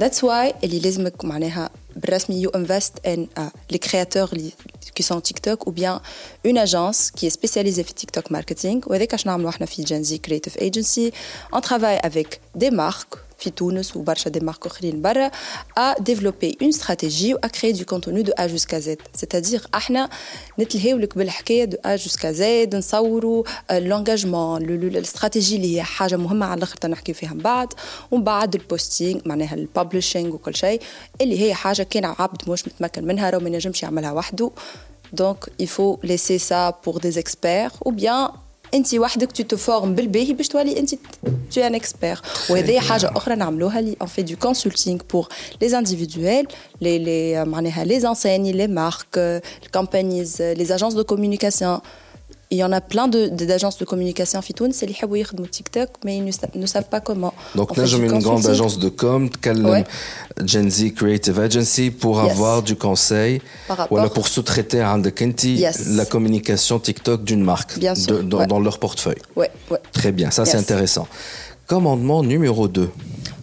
[0.00, 4.31] ذاتس واي اللي لازمك معناها بالرسمي you invest in uh, les créateurs
[4.95, 6.01] qui sont TikTok ou bien
[6.43, 10.19] une agence qui est spécialisée في TikTok marketing وهذاك اش نعملوا احنا في Gen Z
[10.27, 11.11] Creative Agency
[11.55, 15.30] on travaille avec des marques في تونس وبرشا دي مارك اخرين برا
[15.78, 20.08] ا ديفلوبي اون استراتيجي و كري دو كونتوني دو ا جوسكا زد سيتادير إحنا
[20.60, 26.58] نتلهيو لك بالحكايه دو ا جوسكا زد نصوروا لونجاجمون الاستراتيجي اللي هي حاجة مهمه على
[26.58, 27.68] الآخر نحكي فيها من بعد
[28.10, 30.80] ومن بعد البوستينغ معناها الببلشينغ وكل شيء
[31.20, 34.50] اللي هي حاجة كان عبد مش متمكن منها راه ما ينجمش يعملها وحده
[35.12, 38.30] دونك il faut laisser ça pour des experts ou bien
[38.74, 40.94] انت وحدك تو تفورم بالباهي باش تولي انت
[41.54, 42.20] تو ان اكسبير.
[42.50, 45.28] وهذه حاجة أخرى نعملوها لي اون في دو كونسلتينغ بور
[45.62, 46.46] لي انديفيدويل
[46.80, 51.78] لي لي معناها لي انسيني لي مارك الكومبانيز لي اجونس دو كومونيكاسيون
[52.50, 56.16] Il y en a plein d'agences de, de, communication fitoun, c'est les de TikTok, mais
[56.16, 57.34] ils ne, ne, savent pas comment.
[57.54, 59.84] Donc là, j'ai une grande agence de com, ouais.
[60.44, 63.42] Gen Z Creative Agency, pour avoir du conseil,
[63.90, 64.96] voilà, pour sous-traiter à
[65.42, 65.88] yes.
[65.90, 69.20] la communication TikTok d'une marque dans, leur portefeuille.
[69.36, 69.50] Ouais,
[69.92, 71.06] Très bien, ça c'est intéressant.
[71.66, 72.88] Commandement numéro 2.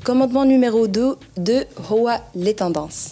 [0.04, 3.12] Commandement numéro 2 de Hoa les tendances.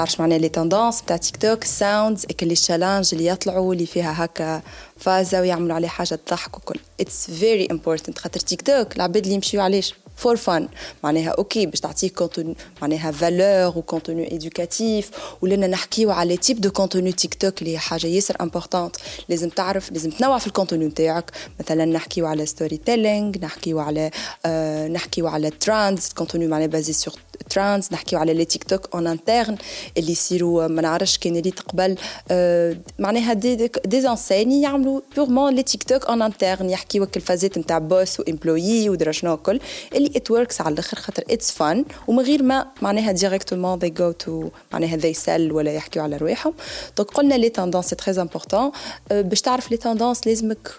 [0.00, 4.62] تعرفش معناها لي توندونس بتاع تيك توك ساوندز لي تشالنج اللي يطلعوا اللي فيها هكا
[4.96, 6.80] فازة ويعملوا عليه حاجة تضحك وكل.
[7.00, 10.68] اتس فيري امبورتنت خاطر تيك توك العباد اللي يمشيو علاش فور فان
[11.04, 15.10] معناها أوكي باش تعطيك كونتوني معناها فالور وكونتوني ايدوكاتيف
[15.42, 18.96] ولنا نحكيو على تيب دو كونتوني تيك توك اللي هي حاجة ياسر امبورطونت
[19.28, 21.30] لازم تعرف لازم تنوع في الكونتوني نتاعك.
[21.60, 24.10] مثلا نحكيو على ستوري تيلينغ نحكيو على
[24.46, 27.14] آه نحكيو على ترانز كونتوني معناها بازي سور
[27.50, 29.56] ترانز نحكيو على لي تيك توك اون انترن
[29.98, 31.96] اللي يصيروا ما نعرفش كان ريت قبل
[32.30, 37.58] آه معناها دي دي, دي انسيني يعملوا بيغمون لي تيك توك اون انترن يحكيو الفازات
[37.58, 39.60] نتاع بوس وامبلوي ودرا شنو الكل
[39.94, 44.26] اللي ات وركس على الأخر خاطر اتس فان ومن غير ما معناها ديريكتومون they go
[44.26, 44.30] to
[44.72, 46.54] معناها they sell ولا يحكيو على رواحهم.
[46.96, 48.70] donc قلنا les tendances c'est très important
[49.10, 50.70] باش تعرف les tendances لازمك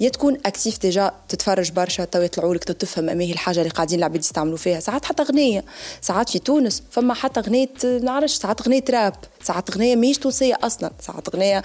[0.00, 3.98] يا تكون actif déjà تتفرج برشا تو يطلعوا لك تفهم ما هي الحاجة اللي قاعدين
[3.98, 4.80] العباد يستعملوا فيها.
[4.80, 5.64] ساعات حتى أغنية
[6.00, 7.68] ساعات في تونس فما حتى أغنية
[8.02, 9.14] نعرفش ساعات أغنية راب
[9.44, 10.90] ساعات اغنيه ماهيش تونسية أصلا.
[11.00, 11.62] ساعات اغنيه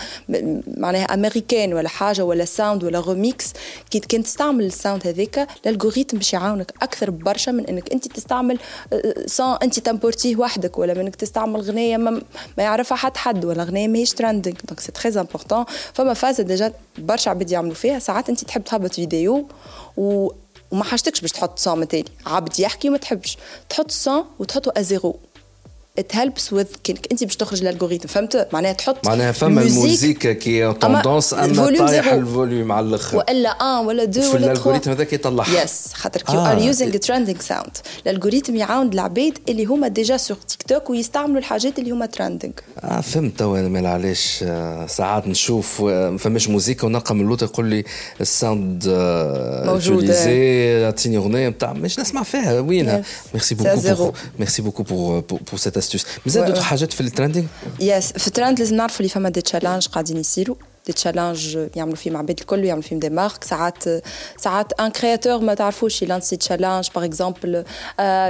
[0.77, 3.53] معناها أمريكان ولا حاجة ولا sound ولا روميكس
[3.91, 8.07] كي كان تستعمل ال sound هذاك ال algorithm باش يعاونك أكثر برشا من إنك أنت
[8.07, 8.59] تستعمل
[9.25, 12.11] son انت تمبورتيه وحدك ولا من إنك تستعمل اغنيه ما,
[12.57, 16.73] ما يعرفها حد حد ولا اغنيه ماهيش trending donc c'est très important فما فاز déjà
[16.97, 17.99] برشا عباد يعملوا فيها.
[17.99, 19.47] ساعات أنت تحب تهبط فيديو
[19.97, 20.29] و
[20.71, 23.37] وما حاجتكش باش تحط son تاني عبد يحكي وما تحبش.
[23.69, 25.15] تحط son وتحطه à zéro
[25.99, 30.33] it helps with كانك انت باش تخرج ال algorithm فهمت؟ معناها تحط معناها فما الموزيكا
[30.33, 33.17] qui tendance اما طايح ال volume على الآخر.
[33.17, 35.63] وإلا un ولا deux ولا في ال algorithm هذاك يطلعها.
[35.63, 37.77] yes خاطر كي you are using trending sound
[38.07, 42.53] ال algorithm يعاون العباد اللي هما déjà sur تيك توك ويستعملوا الحاجات اللي هما trending
[42.79, 44.43] آه فهمت توا أنا مال علاش
[44.87, 47.83] ساعات نشوف ما فماش موزيكا ونلقى من اللوطه يقول لي
[48.21, 48.83] ال sound
[49.65, 55.77] موجود اعطيني اغنيه نتاع مش نسمع فيها وينها؟ merci beaucoup merci beaucoup pour pour cette
[55.95, 57.45] astuce مازال دوت حاجات في ال trending
[57.79, 62.17] yes في الترند لازم نعرفوا اللي فما des challenges قاعدين يصيروا des challenges يعملوا فيهم
[62.17, 63.83] عباد الكل ويعملوا فيهم des marques ساعات
[64.37, 67.63] ساعات un créateur ما تعرفوش ي lancer challenge par exemple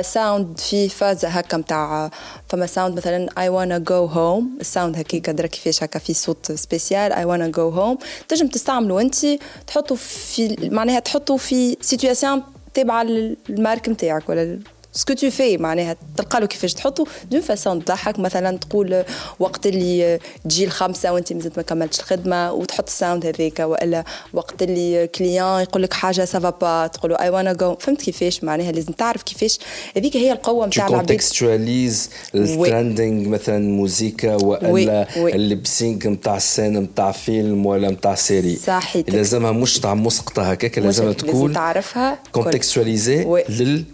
[0.02, 2.12] sound في فاز هكا نتاع
[2.50, 6.52] فما sound مثلا اي وأنا go home ال sound هكاك درا كيفاش هكا في صوت
[6.52, 7.98] spécial اي وأنا go home
[8.28, 9.26] تنجم تستعملوا انت
[9.68, 12.44] تحطوا في معناها تحطوا في situation
[12.74, 14.60] تابعه لل marque نتاعك ولا
[14.94, 19.04] ce que tu fais معناها تلقى له كيفاش تحطه d'une façon تضحك مثلا تقول
[19.40, 24.64] وقت اللي تجي الخمسة وانت مازلت ما كملتش الخدمة وتحط ال sound هذاك وإلا وقت
[24.64, 28.72] اللي client يقول لك حاجة سافا با تقول له اي وأنا جو فهمت كيفاش؟ معناها
[28.72, 29.60] لازم تعرف كيفاش.
[29.98, 36.38] هذيك هي القوة نتاع العباد contextualiser ال trending مثلا موزيكا وإلا ال lip sync نتاع
[36.38, 39.10] ال scène نتاع فيلم ولا نتاع série صحيح.
[39.10, 42.20] لازمها مش تاع مسقطه هكاك لازمها تكون تعرفها.
[42.32, 43.86] contextualiser لل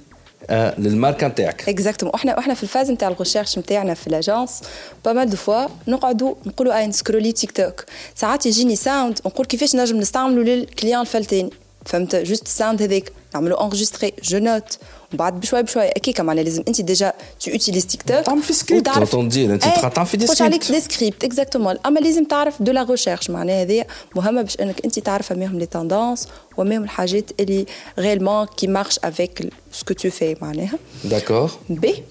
[0.49, 1.69] آه للماركة نتاعك.
[1.69, 4.61] exactement إحنا إحنا في الفاز نتاع ال recherche نتاعنا في l'agence
[5.05, 7.85] pas mal de fois نقعدوا نقولوا اي ن scroller تيك توك
[8.15, 11.49] ساعات يجيني sound نقول كيفاش نجم نستعملوا لل client الفلتاني
[11.85, 14.77] فهمت؟ juste ال sound هذاك نعملوا enregistrer je note
[15.15, 15.87] وبعد بشوي بشوي.
[15.87, 20.07] أكيد معناها لازم أنت déjà tu utilises تيك توك تعمل في سكريبت تندير انت تعمل
[20.07, 23.85] في des scripts عليك des scripts exactement أما لازم تعرف de la recherche معناها هذه
[24.15, 27.65] مهمة باش إنك أنت تعرف ماهم les tendances وماهم الحاجات اللي
[27.99, 30.77] réellement qui marchent avec ce que tu fais معناها.
[31.03, 32.03] d'accord ben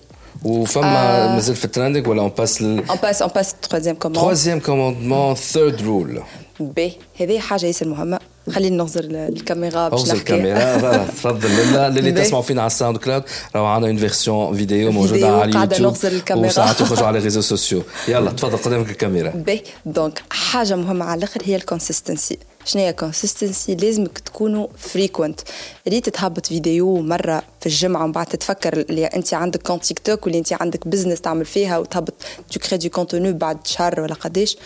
[0.44, 4.60] وفما مازال في ال trending ولا on passe on passe on passe troisième command troisième
[4.60, 6.22] commandement third rule
[6.60, 8.18] ben هذه حاجة ياسر مهمه
[8.52, 10.12] خلينا نغزر الكاميرا باش نحكي.
[10.18, 11.04] الكاميرا.
[11.06, 11.48] تفضل
[11.94, 13.22] للي تسمعوا فينا على الساوند كلاود
[13.54, 16.46] راهو عندنا une version vidéo موجودة على اليوتيوب نغزر الكاميرا.
[16.46, 19.30] وساعات يخرجوا على ال réseaux sociaux يلا تفضل قدامك الكاميرا.
[19.30, 25.40] ben donc حاجة مهمة على الأخر هي ال consistency شنو هي consistency لازمك تكونوا frequent
[25.86, 30.22] اللي تتهبط فيديو مرة في الجمعة ومن بعد تتفكر اللي أنت عندك compte تيك توك
[30.26, 32.14] واللي أنت عندك business تعمل فيها وتهبط.
[32.52, 34.56] tu crées du contenu بعد شهر ولا قداش.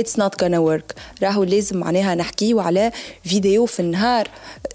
[0.00, 2.92] it's not gonna work راهو لازم معناها نحكيو على
[3.24, 4.28] فيديو في النهار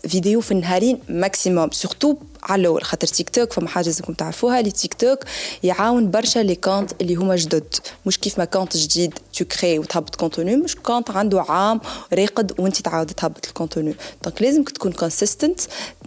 [0.08, 4.72] فيديو في النهارين maximum surtout على الأول خاطر تيك توك فما حاجة لازمكم تعرفوها لي
[4.72, 5.20] تيك توك
[5.64, 7.76] يعاون برشا les comptes اللي هما جدد.
[8.06, 11.82] مش كيف ما كونت جديد تو كري وتهبط كونتوني مش كونت عنده عام
[12.14, 15.60] راقد وانت تعاود تهبط الكونتوني دونك لازمك تكون كونسيستنت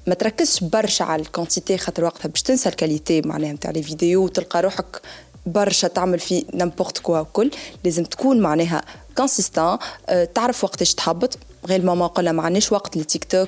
[0.07, 4.63] ما تركزش برشا على الكونتيتي خاطر وقتها باش تنسى الكاليتي معناها نتاع لي فيديو وتلقى
[4.63, 5.01] روحك
[5.47, 7.51] برشا تعمل في نمبورت كوا وكل.
[7.85, 8.83] لازم تكون معناها
[9.19, 13.25] Consistant, tu as fait un peu de temps, réellement, tu as fait un peu de
[13.27, 13.47] temps,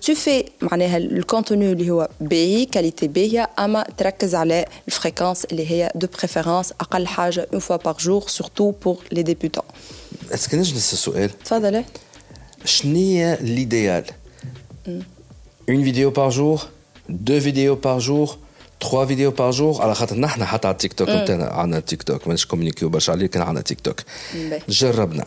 [0.00, 1.84] tu fais un contenu de
[2.68, 3.84] qualité, tu fais un peu
[4.86, 5.46] de fréquence
[5.94, 6.74] de préférence,
[7.52, 9.64] une fois par jour, surtout pour les débutants.
[10.32, 11.84] Est-ce que tu as fait ce que tu as?
[12.64, 14.04] Je n'ai l'idéal.
[15.68, 16.70] Une vidéo par jour,
[17.08, 18.38] deux vidéos par jour,
[18.90, 22.26] 3 فيديو باغ جور على خاطر نحن حتى على التيك توك نتاعنا عندنا تيك توك
[22.26, 24.00] مانيش كومونيكيو برشا عليه كان عندنا تيك توك
[24.68, 25.24] جربنا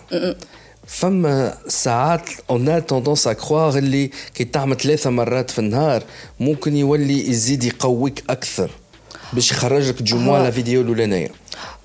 [0.88, 6.04] فما ساعات اون توندونس ا كخواغ اللي كي تعمل ثلاثة مرات في النهار
[6.40, 8.70] ممكن يولي يزيد يقويك أكثر
[9.34, 11.32] باش يخرج لك جموع la vidéo الاولانيه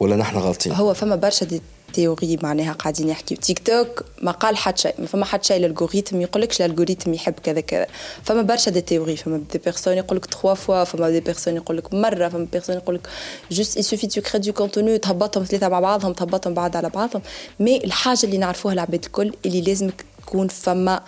[0.00, 3.36] ولا نحن غلطين هو فما برشا des théories معناها قاعدين يحكيو.
[3.36, 7.14] تيك توك ما قال حد شيء ما فما حد شيء لل algorithme يقولكش ال algorithme
[7.14, 7.86] يحب كذا كذا.
[8.22, 12.28] فما برشا des théories فما des personnes يقولك trois fois فما des personnes يقولك مرة
[12.28, 13.08] فما personne يقولك
[13.50, 17.22] juste il suffit tu crées du contenu تهبطهم ثلاثة مع بعضهم تهبطهم بعض على بعضهم.
[17.60, 21.00] mais الحاجة اللي نعرفوها العباد الكل اللي لازمك تكون فما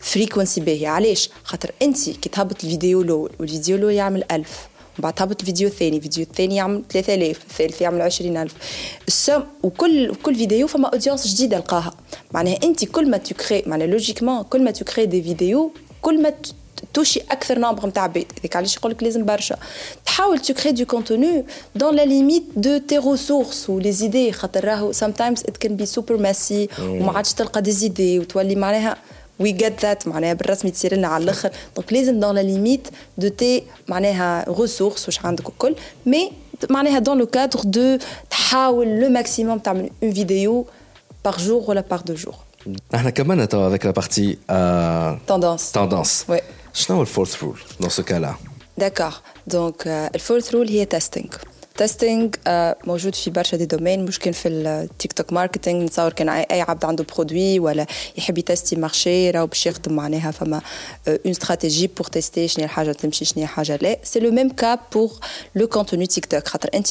[0.00, 0.88] fréquence باهية.
[0.88, 4.68] علاش؟ خاطر أنت كي تهبط الفيديو الأول والفيديو الأول يعمل ألف.
[4.98, 8.52] بعد هبط الفيديو الثاني الفيديو الثاني يعمل 3000 الثالث يعمل 20000
[9.08, 11.94] السم وكل كل فيديو فما audience جديدة لقاها.
[12.32, 15.70] معناها أنت كل ما ت créer معناها logiquement كل ما ت créer des vidéos
[16.02, 16.32] كل ما
[16.94, 19.56] توشي أكثر nombre نتاع عباد هذاك علاش يقول لك لازم برشا؟
[20.06, 24.64] تحاول ت créer du contenu dans la limite de tes ressources و les idées خاطر
[24.64, 28.96] راهو sometimes it can be super messy وما عادش تلقى des idées وتولي معناها
[29.38, 31.50] we get that معناها بالرسمي تصير لنا على الأخر.
[31.76, 35.74] donc لازم dans la limite de tes معناها ressources واش عندك الكل.
[36.06, 36.32] mais
[36.70, 37.98] معناها dans le cadre de
[38.30, 40.66] تحاول le maximum تعمل une vidéo
[41.24, 42.34] par jour ولا par deux jours
[42.94, 44.38] إحنا كملنا توا avec la partie
[45.26, 46.40] tendance tendance oui
[46.74, 48.34] شنو هو ال fourth rule dans ce cas-là
[48.78, 49.12] d'accord
[49.46, 51.28] donc ال fourth rule هي testing
[51.76, 52.28] testing
[52.86, 54.04] موجود في برشا des domaines.
[54.04, 57.86] مش كان في التيك توك marketing نتصور كان اي عبد عنده produit ولا
[58.18, 60.60] يحب يتستي marché راهو باش يخدم معناها فما
[61.08, 63.96] une stratégie pour tester شنو الحاجة تمشي شنو الحاجة لا.
[64.02, 65.10] c'est le même cas pour
[65.54, 66.88] le contenu TikTok خاطر أنت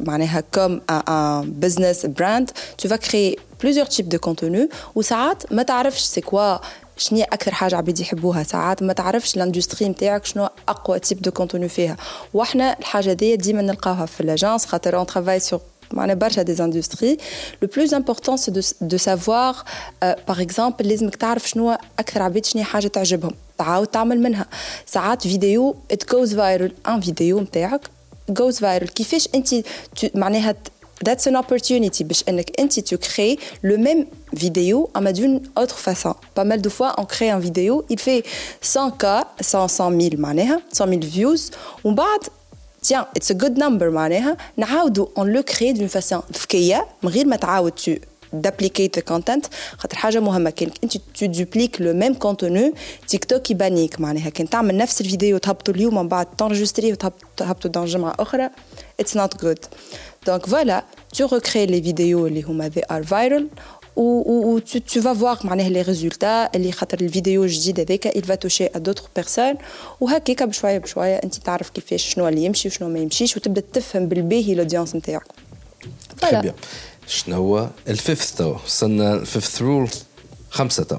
[0.00, 6.00] معناها comme un business brand tu vas créer plusieurs types de contenu وساعات ما تعرفش
[6.02, 6.56] c'est quoi
[6.96, 11.30] شنو أكثر حاجة عباد يحبوها؟ ساعات ما تعرفش ال industrie نتاعك شنو أقوى type de
[11.30, 11.96] contenu فيها.
[12.34, 15.60] وإحنا الحاجة دي ديما نلقاوها في l'agence خاطر on travaille sur
[15.92, 17.18] معنا برشا des industries
[17.62, 19.56] le plus important c'est de savoir
[20.02, 23.34] par exemple لازمك تعرف شنو أكثر عباد شنو حاجة تعجبهم.
[23.58, 24.46] تعاود تعمل منها.
[24.86, 27.90] ساعات فيديو it goes viral un vidéo نتاعك
[28.28, 29.54] goes viral كيفاش انت
[30.14, 30.54] معناها
[31.04, 36.14] that's an opportunity باش انك انت tu crées le même vidéo mais d'une autre façon.
[36.34, 38.22] Pas mal de fois on crée un vidéo il fait
[38.62, 41.50] 100k 100 100 000 معناها 100 000 views.
[41.84, 42.20] ومن بعد
[42.82, 47.26] tiens it's a good number معناها نعاودو on le crée d'une façon ذكيه من غير
[47.26, 47.90] ما تعاود tu
[48.32, 49.46] duplicate content
[49.78, 52.72] خاطر حاجة مهمه كان انت tu dupliques le même contenu
[53.08, 58.14] TikTok يبانيك معناها كان تعمل نفس الفيديو تهبطوا اليوم من بعد t'enregistres وتهبطوا dans جمعه
[58.18, 58.50] أخرى
[59.02, 59.60] it's not good.
[60.26, 60.78] Donc voilà
[61.14, 62.28] tu recrées les vidéos
[62.74, 63.44] they are viral
[63.96, 69.08] و tu, tu vas voir معناها les résultats الجديد هذاك il va toucher à d'autres
[69.20, 69.56] personnes
[70.00, 74.52] وهكاك بشويه بشويه انت تعرف كيفاش شنو اللي يمشي وشنو ما يمشيش وتبدا تفهم بالباهي
[74.52, 75.26] ال audience نتاعك
[76.16, 76.54] voilà
[77.06, 79.88] شنو هو ال fifth توا وصلنا ال fifth rule
[80.50, 80.98] خمسه تو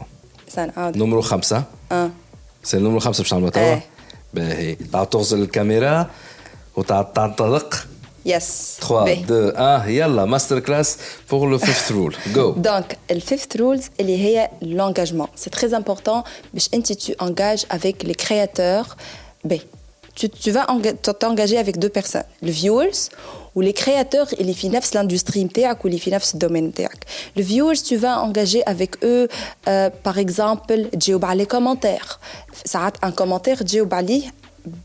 [0.50, 2.12] سنعاود نمرو خمسه آه
[2.64, 3.80] c'est النمرو خمسه باش نعملوا توا.
[4.34, 4.76] باهي
[5.12, 6.10] تغزل الكاميرا
[6.76, 7.36] وتعال
[8.28, 10.98] تنطلق yes 3 2 1 يلا master class
[11.32, 16.24] pour le fifth rule go donc ال fifth rules اللي هي l'engagement c'est très important
[16.54, 18.98] باش انت tu engages avec les créateurs
[19.46, 19.60] ben
[20.16, 20.66] tu, tu vas
[21.22, 23.00] t'engager avec deux personnes les viewers
[23.56, 27.06] ou les créateurs اللي في نفس l'industrie نتاعك واللي في نفس الدومين نتاعك
[27.40, 29.28] les viewers tu vas engager avec eux
[29.68, 32.18] euh, par exemple تجاوب على les commentaires
[32.66, 34.32] ساعات un commentaire تجاوب عليه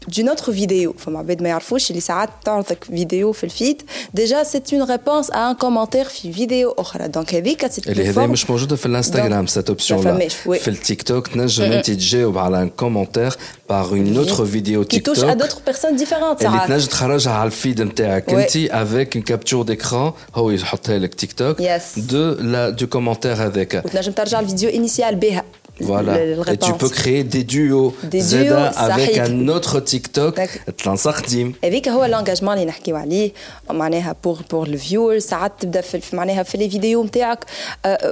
[0.09, 0.95] d'une autre vidéo.
[0.99, 3.83] فما عباد ما يعرفوش اللي ساعات تعرضك فيديو في ال feed
[4.15, 8.51] déjà c'est une réponse à un commentaire في فيديو أخرى donc هذيك اللي هذا مش
[8.51, 12.69] موجوده في ال Instagram cette option لا في التيك توك تنجم انت تجاوب على un
[12.69, 13.33] commentaire
[13.69, 17.47] par une autre vidéo TikTok qui touche à d'autres personnes différentes اللي تنجم تخرجها على
[17.47, 21.63] ال feed نتاعك انت avec une capture d'écran هو يحطها لك TikTok
[21.97, 25.45] de la de commentaire هذاك وتنجم ترجع الفيديو initiale باهي
[25.81, 26.13] Voilà.
[26.53, 27.95] Et tu peux créer des duos.
[28.05, 30.41] Des زادة avec un autre TikTok.
[30.79, 31.23] تلنصق
[31.65, 33.33] هذيك هو l'engagement اللي نحكيو عليه
[33.71, 37.45] معناها pour pour le viewer ساعات تبدا في معناها في les vidéos نتاعك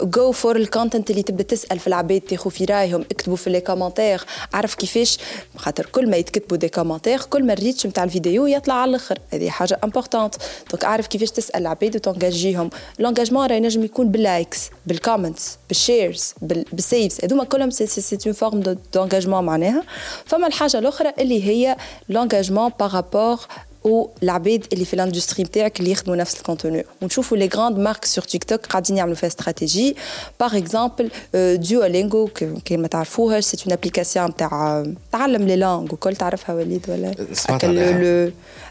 [0.03, 3.61] go for ال content اللي تبدا تسال في العباد تاخذ في رايهم اكتبوا في les
[3.61, 4.25] commentaires
[4.55, 5.19] عرف كيفاش
[5.57, 9.19] خاطر كل ما يتكتبوا des commentaires كل ما ال reach نتاع الفيديو يطلع على الآخر
[9.33, 10.35] هذه حاجة importante
[10.71, 17.45] donc اعرف كيفاش تسال العباد وتنجاجيهم l'engagement راه ينجم يكون باللايكس بالكومنتس بالشيرز بالسيفز هذوما
[17.51, 19.83] كلهم c'est une forme d'engagement معناها
[20.27, 21.77] فما الحاجة الاخرى اللي هي
[22.09, 23.39] l'engagement par rapport
[23.85, 28.05] والعباد اللي في ال industrie نتاعك اللي يخدموا نفس ال contenu ونشوفوا les grandes marques
[28.05, 29.97] sur TikTok قاعدين يعملوا فيها stratégie
[30.41, 32.27] par exemple Duolingo
[32.65, 37.15] كان ما تعرفوهاش c'est une application نتاع تعلم les langues وكل تعرفها وليد ولا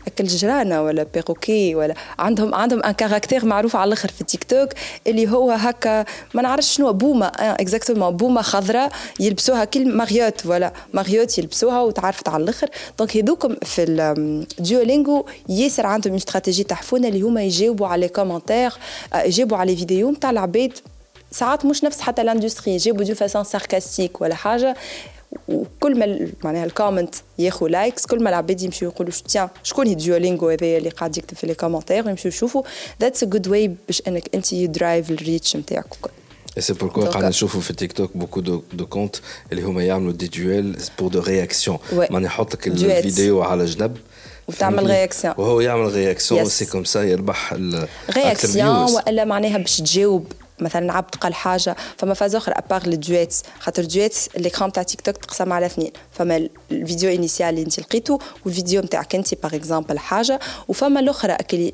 [0.08, 4.70] أكل جرانه ولا perroquet ولا عندهم عندهم un caractère معروف على الآخر في تيك توك
[5.08, 11.38] اللي هو هكا ما نعرفش شنو بومة exactement بومة خضراء يلبسوها كل marionnette ولا marionnette
[11.38, 12.70] يلبسوها وتعرفت على الآخر.
[13.00, 18.74] donc هذوكم في ال Duolingo ياسر عندهم استراتيجي تحفونه اللي هما يجاوبوا على commentaires
[19.16, 20.74] يجاوبوا على فيديو نتاع العباد.
[21.32, 24.76] ساعات مش نفس حتى ال industrie يجاوبوا de façon sarcastique ولا حاجة.
[25.48, 29.96] وكل ما معناها ال comment ياخذ likes كل ما العباد يمشيو يقولوا tiens شكون هي
[29.96, 32.64] Duolingo هذايا اللي قاعد يكتب في les commentaires ويمشيو يشوفوا.
[33.02, 36.10] that's a good way باش إنك أنت drive ال reach نتاعك وكل.
[36.58, 39.16] Et c'est pourquoi قاعد نشوفوا في TikTok beaucoup de de comptes
[39.52, 43.98] اللي هما يعملوا des duets pour de réaction ماني يحط لك الفيديو على جنب.
[44.48, 47.54] وتعمل réaction وهو يعمل réaction c'est comme ça يربح
[48.16, 50.32] réaction وإلا معناها باش تجاوب
[50.62, 54.72] مثلا عبد قال حاجة فما فاز آخر à part ال duet خاطر ال duet l'écran
[54.72, 59.34] تاع تيك توك تقسم على اثنين فما الفيديو initiale اللي انت لقيته والفيديو نتاعك انت
[59.36, 61.74] par exemple حاجة وفما الأخرى اللي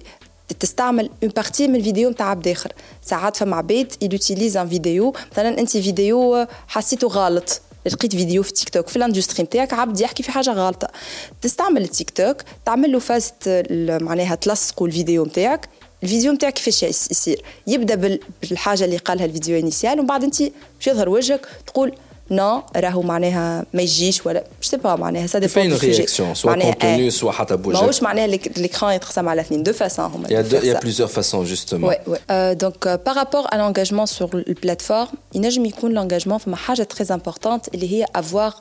[0.60, 2.74] تستعمل une partie من الفيديو نتاع عبد آخر.
[3.02, 7.62] ساعات فما عباد utilisent un vidéo مثلا انت فيديو حسيته غلط.
[7.86, 10.88] لقيت فيديو في تيك توك في ال industrie نتاعك عبد يحكي في حاجة غلطة.
[11.42, 13.66] تستعمل التيك توك تعمل له paste
[14.02, 15.70] معناها تلصقوا الفيديو نتاعك
[16.06, 17.42] الفيديو نتاعك كيفاش يصير.
[17.68, 20.42] يبدأ بالحاجة اللي قالها الفيديو initiale ومن بعد انت
[20.88, 21.94] يظهر وجهك تقول
[22.32, 26.54] no راهو معناها ما يجيش ولا je sais pas معناها ça dépend de réaction soit
[26.54, 30.72] contenu soit حتى بوجهك ماهوش معناها l'écran يتقسم على اثنين de façon هما il y
[30.72, 31.88] a plusieurs façons justement.
[31.88, 32.56] Ouais ouais.
[32.56, 37.68] Donc par rapport à l'engagement sur le plateforme ينجم يكون l'engagement فما حاجة très importante
[37.76, 38.54] اللي هي avoir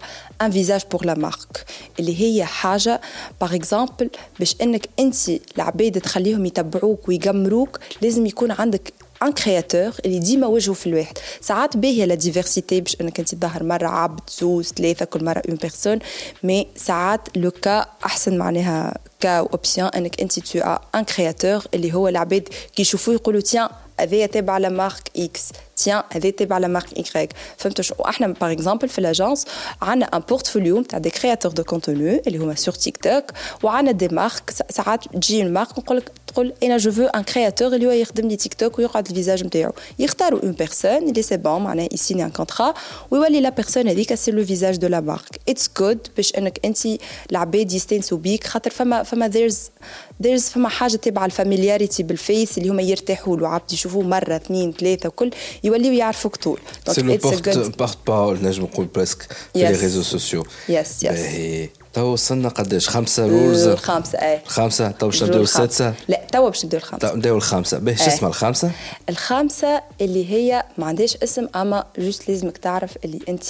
[0.44, 1.64] un visage pour la marque.
[2.00, 3.00] اللي هي حاجة
[3.40, 5.16] par exemple باش انك انت
[5.56, 11.76] العباد تخليهم يتبعوك ويقمروك لازم يكون عندك un créateur اللي ديما وجهه في الواحد ساعات
[11.76, 15.98] باهيه la diversité باش انك انت تظهر مره عبد زوز ثلاثة كل مره une personne
[16.42, 22.08] mais ساعات le cas احسن معناها cas option انك انت t'as un créateur اللي هو
[22.08, 23.68] العباد كي يشوفوه يقولوا tiens
[24.00, 28.88] هذايا تابع la marque X tiens هذا تابع la marque Y فهمتوا وإحنا par exemple
[28.88, 29.44] في ال agence
[29.82, 33.24] عندنا un portfolio تاع des créateurs de contenu اللي هما sur تيك توك
[33.62, 37.74] وعندنا des marques ساعات تجي ال marque نقول لك تقول أنا je veux un créateur
[37.74, 41.36] اللي هو يخدم لي تيك توك ويقعد ال visage نتاعو يختاروا une personne اللي c'est
[41.36, 42.74] bon معناها يسيني un contrat
[43.10, 46.78] ويولي la personne هذيك c'est le visage de la marque it's good باش انك انت
[47.30, 49.70] العباد يستانسوا بيك خاطر فما فما there's
[50.22, 54.36] there's فما حاجة تبع ال familiarity بال face اللي هما يرتاحوا له عبد يشوفوه مره
[54.36, 55.30] اثنين ثلاثة وكل
[55.64, 61.04] يوليو يعرفوك طول c'est le porte parole نجم نقول presque في les réseaux sociaux yes
[61.04, 64.90] yes تو وصلنا قداش؟ خمسة rules الخامسة اي خمسة.
[64.90, 68.70] تو باش نبداو السادسة لا تو باش نبداو الخامسة نبداو الخامسة باهي شو اسمها الخامسة؟
[69.08, 73.44] الخامسة اللي هي ما عندهاش اسم أما juste لازمك تعرف اللي أنت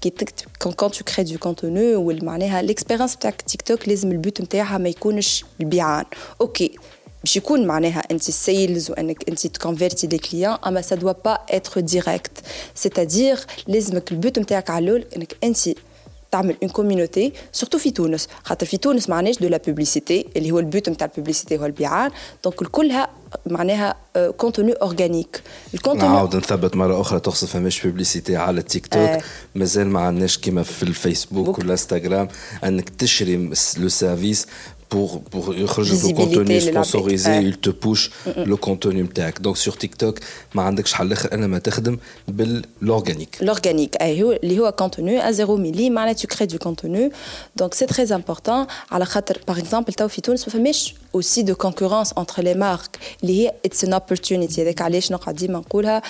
[0.00, 4.19] كي تكتب quand tu crées du contenu معناها ال expérience بتاعك تيك توك لازم ال
[4.19, 6.04] but نتاعها ما يكونش البيعان.
[6.40, 6.76] OK
[7.24, 11.80] باش يكون معناها أنت sales وأنك أنت تكونفيرتي des clients أما ça doit pas être
[11.80, 12.30] direct
[12.74, 15.58] c'est-à-dire لازمك ال but نتاعك على الأول إنك أنت
[16.30, 18.28] تعمل une community surtout في تونس.
[18.44, 21.66] خاطر في تونس معناش de la publicité اللي هو ال but نتاع ال publicité هو
[21.66, 22.10] البيعان
[22.44, 23.08] donc كلها
[23.46, 23.96] معناها
[24.36, 25.42] contenu organique
[25.74, 29.22] ال contenu نعاود نثبت مرة أخرى تقصد فماش publicité على التيك توك آه.
[29.54, 32.28] مازال ما عندناش كيما في الفيسبوك والإنستغرام
[32.64, 33.36] أنك تشري
[33.76, 34.46] le service
[34.89, 40.19] pour pour يخرج le contenu sponsorisé il te push le contenu نتاعك donc sur TikTok
[40.55, 41.97] ما عندكش حل اخر انا ما تخدم
[42.31, 47.11] بالorganique l'organique اي هو اللي هو contenu à 0 ملي معناها tu crées du contenu
[47.61, 51.53] donc c'est très important على خاطر par exemple تو في تونس ما فماش aussi de
[51.65, 56.01] concurrence entre les marques اللي هي it's an opportunity هذاك علاش نقعد ديما نقولها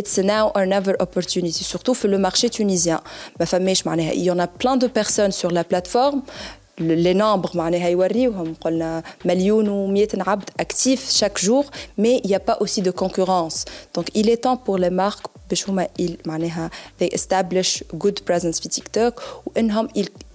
[0.00, 3.00] it's now or never opportunity surtout في le marché tunisien
[3.40, 6.20] ما فماش معناها il y en a plein de personnes sur la plateforme
[6.78, 11.64] les nombres معناها يوريوهم قلنا مليون و100 عبد actifs chaque jour
[12.00, 13.64] mais il n'y a pas aussi de concurrence
[13.94, 15.88] donc il est temps pour les marques باش هما
[16.26, 16.70] معناها
[17.02, 19.88] they establish good presence في تيك توك وانهم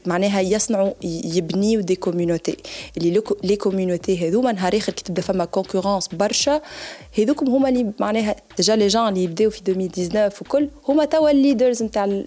[0.06, 2.56] معناها يصنعوا يبنيوا des community
[2.96, 6.60] اللي les community هذوما نهار اخر كي تبدا فما concurrence برشا
[7.18, 11.37] هذوكم هما اللي معناها déjà les gens اللي يبداو في 2019 وكل هما توا ال
[11.37, 12.22] leaders نتاع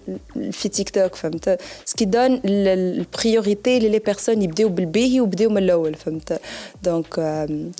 [0.52, 5.58] في تيك توك فهمت ce qui donne ال priorité les personnes يبداو بالباهي وبداو من
[5.58, 6.40] الأول فهمت؟
[6.84, 7.14] donc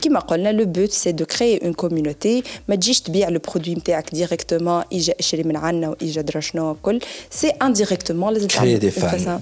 [0.03, 4.15] كيما قلنا le but c'est de créer une community ما تجيش تبيع le produit نتاعك
[4.15, 7.01] directement اجا أشري من عندنا واجا درا شنو وكل.
[7.31, 9.41] c'est indirectement لازم créer des fans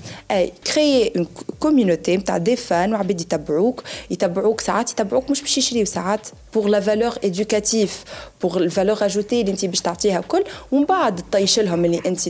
[0.75, 1.27] créer une
[1.61, 6.81] community نتاع des fans وعباد يتبعوك يتبعوك ساعات يتبعوك مش باش يشريو ساعات pour la
[6.81, 8.05] valeur éducative
[8.43, 12.21] pour ال valeur ajoutée اللي انت باش تعطيها الكل ومن بعد تطيش لهم اللي انت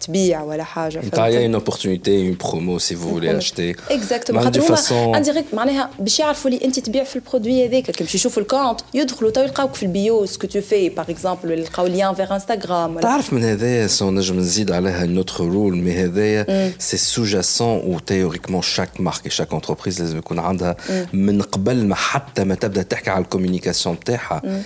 [0.00, 4.60] تبيع ولا حاجة تعطيها une opportunité une promo si vous voulez acheter exactement خاطر
[4.90, 8.42] هما indirect معناها باش يعرفوا اللي انت تبيع في ال produit هذاك كي باش يشوفوا
[8.42, 11.86] ال compte يدخلوا تو يلقاوك في ال bio ce que tu fais par exemple يلقاو
[11.86, 16.72] lien vers انستغرام تعرف من هذايا so نجم نزيد عليها une autre rule mais هذايا
[16.78, 20.76] c'est suggestion و théoriquement chaque marque chaque entreprise لازم يكون عندها
[21.12, 24.63] من قبل ما حتى ما تبدأ تحكي على الكوميونيكاسيون بتاعها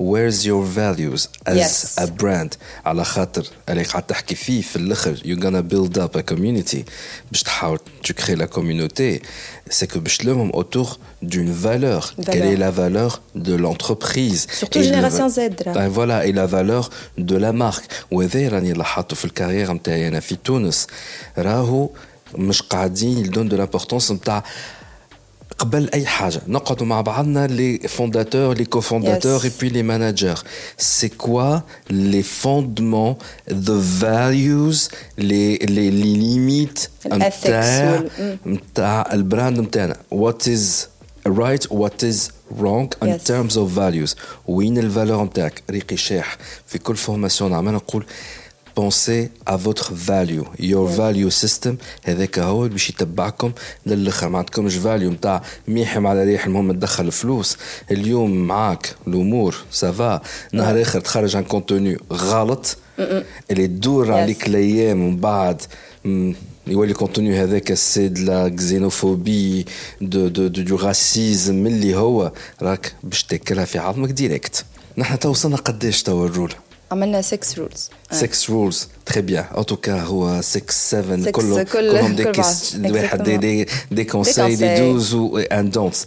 [0.00, 1.98] where's your values as yes.
[1.98, 6.34] a brand على خاطر اللي قاعد تحكي فيه في الاخر you're gonna build up a
[6.34, 6.78] community
[7.30, 9.22] باش تحاول tu crées la communauté
[9.70, 12.14] c'est que باش تلمهم autour d'une valeur.
[12.18, 15.38] valeur quelle est la valeur de l'entreprise surtout et génération Z
[15.74, 20.20] ben voilà et la valeur de la marque وهذا راني لاحظته في الكارير نتاعي انا
[20.20, 20.86] في تونس
[21.38, 21.90] راهو
[22.34, 24.44] مش قاعدين يدون دو لامبورطونس نتاع
[25.57, 26.41] قبل أي حاجة.
[26.47, 30.39] نقعدوا مع بعضنا les fondateurs les cofondateurs et puis les managers
[30.77, 31.59] c'est quoi
[31.89, 33.15] les fondements
[33.51, 38.03] the values les les les limites نتاع
[38.45, 40.87] نتاع ال brand نتاعنا what is
[41.27, 42.19] right what is
[42.61, 43.23] wrong in yes.
[43.23, 44.15] terms of values?
[44.47, 46.37] وين ال valeur نتاعك ريقي شاح
[46.67, 48.05] في كل formation نعمل نقول
[48.75, 53.51] pensez à votre value your value system هذاك هو باش يتبعكم
[53.85, 57.57] للاخر ما عندكمش value نتاع ميحم على ريح المهم تدخل فلوس.
[57.91, 60.21] اليوم معاك الأمور ça va
[60.53, 62.77] نهار آخر تخرج عن contenu غلط.
[63.51, 65.61] اللي تدور عليك الأيام ومن بعد
[66.67, 69.65] يولي contenu هذاك c'est de la xénophobie
[70.01, 74.65] du du du racisme اللي هو راك باش تاكلها في عظمك direct
[74.97, 76.53] نحن توصلنا قداش توا ال rule؟
[76.95, 82.15] عملنا 6 rules 6 rules très bien en tout cas هو 6 7 كلهم كلهم
[82.15, 82.25] دي
[82.91, 83.23] واحد.
[83.23, 86.05] des des des conseils des dos and don'ts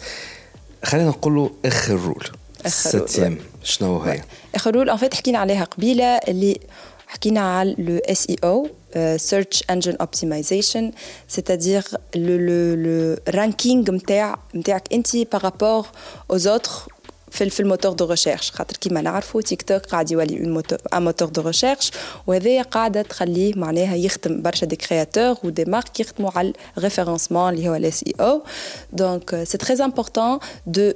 [0.85, 2.29] خلينا نقولوا آخر rule
[2.67, 4.23] ال septième شنو هي؟
[4.55, 6.61] آخر rule en fait حكينا عليها قبيلة اللي
[7.07, 10.93] حكينا على le SEO search engine optimization
[11.29, 11.85] c'est-à-dire
[12.17, 15.87] le le le ranking نتاع نتاعك انت par rapport
[16.33, 16.98] autres
[17.31, 20.37] في في ال moteur de recherche خاطر كيما نعرفوا تيك توك قاعد يولي
[20.95, 21.91] un moteur de recherche
[22.27, 27.55] وهذايا قاعدة تخليه معناها يخدم برشا des créateurs و des marques يخدموا على ال référencement
[27.55, 30.93] اللي هو ال SEO donc c'est très important de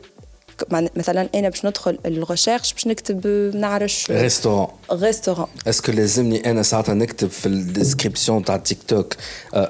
[0.71, 6.63] مثلا أنا باش ندخل ال recherche باش نكتب نعرفش restaurant restaurant est-ce que لازمني أنا
[6.63, 9.15] ساعتها نكتب في ال description تاع تيك توك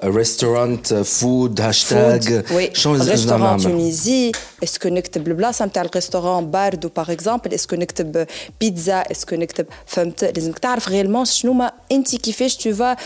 [0.04, 4.32] restaurant food hashtag شنو restaurant Tunisie
[4.64, 8.26] est-ce que نكتب البلاصة نتاع ال restaurant باردو par exemple est-ce que نكتب
[8.60, 12.96] بيتزا est-ce que نكتب فهمت لازمك تعرف vraiment شنو ما أنت كيفاش tu fais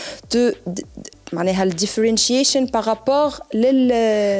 [1.33, 3.87] معناها ال differentiation par rapport لل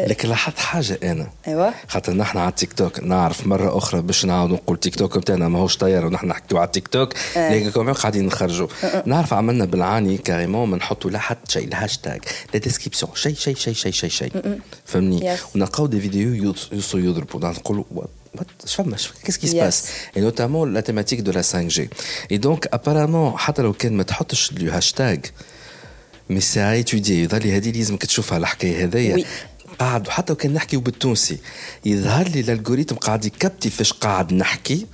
[0.09, 1.29] لكن لاحظت حاجة أنا.
[1.47, 1.73] أيوه.
[1.87, 5.77] خاطر نحن على التيك توك نعرف مرة أخرى باش نعاود نقول تيك توك نتاعنا ماهوش
[5.77, 7.53] طياره ونحن نحكيو على التيك توك أه.
[7.53, 8.67] لكن كمان قاعدين نخرجوا.
[8.83, 9.03] أه.
[9.05, 12.21] نعرف عملنا بالعاني carrément ما نحطوا لا حتى شيء الهاشتاج
[12.53, 14.59] لا description شيء شيء شيء شيء شيء شيء.
[14.85, 16.33] فهمني؟ ونلقاو des vidéos
[16.73, 17.39] يوصلوا يضربوا.
[17.49, 17.83] نقولوا
[19.23, 19.79] qu'est-ce qui se passe
[20.15, 21.79] Et notamment la thématique de la 5G.
[22.29, 25.25] Et donc, apparemment, حتى لو كان ما تحطش ال hashtag
[26.29, 29.25] mais ساعة تودي يظل هذه لازمك تشوفها الحكاية هذيا
[29.79, 31.37] قاعد وحتى وكان نحكي بالتونسي
[31.85, 34.85] يظهر لي ال algorithme قاعد ي capter فاش قاعد نحكي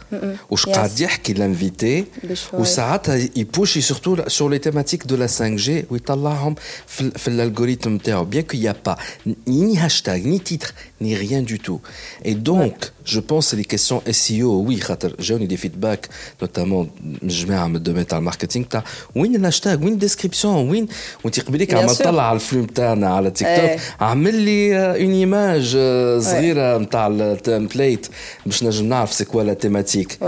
[0.50, 2.06] وش قاعد يحكي l'invité
[2.54, 6.56] وساعتها ي pousser surtout sur les thématiques de la 5G ويطلعهم
[6.88, 8.26] في, في الالغوريتم نتاعو.
[8.26, 8.98] بيان كو يا با
[9.48, 11.81] ني هاشتاج ني تيتر ni rien du tout.
[12.25, 12.75] Et donc,
[13.05, 14.81] je pense que les questions SEO, oui,
[15.19, 16.07] j'ai eu des feedbacks,
[16.41, 16.87] notamment,
[17.23, 18.83] je mets un domaine dans le marketing, t'as,
[19.15, 20.87] où est l'hashtag, où est la description, où est,
[21.25, 25.77] où tu peux dire qu'à le flux تاعنا على تيك توك عمل لي اون ايماج
[26.19, 28.07] صغيره نتاع التمبليت
[28.47, 30.19] باش نجم نعرف سي كوا لا تيماتيك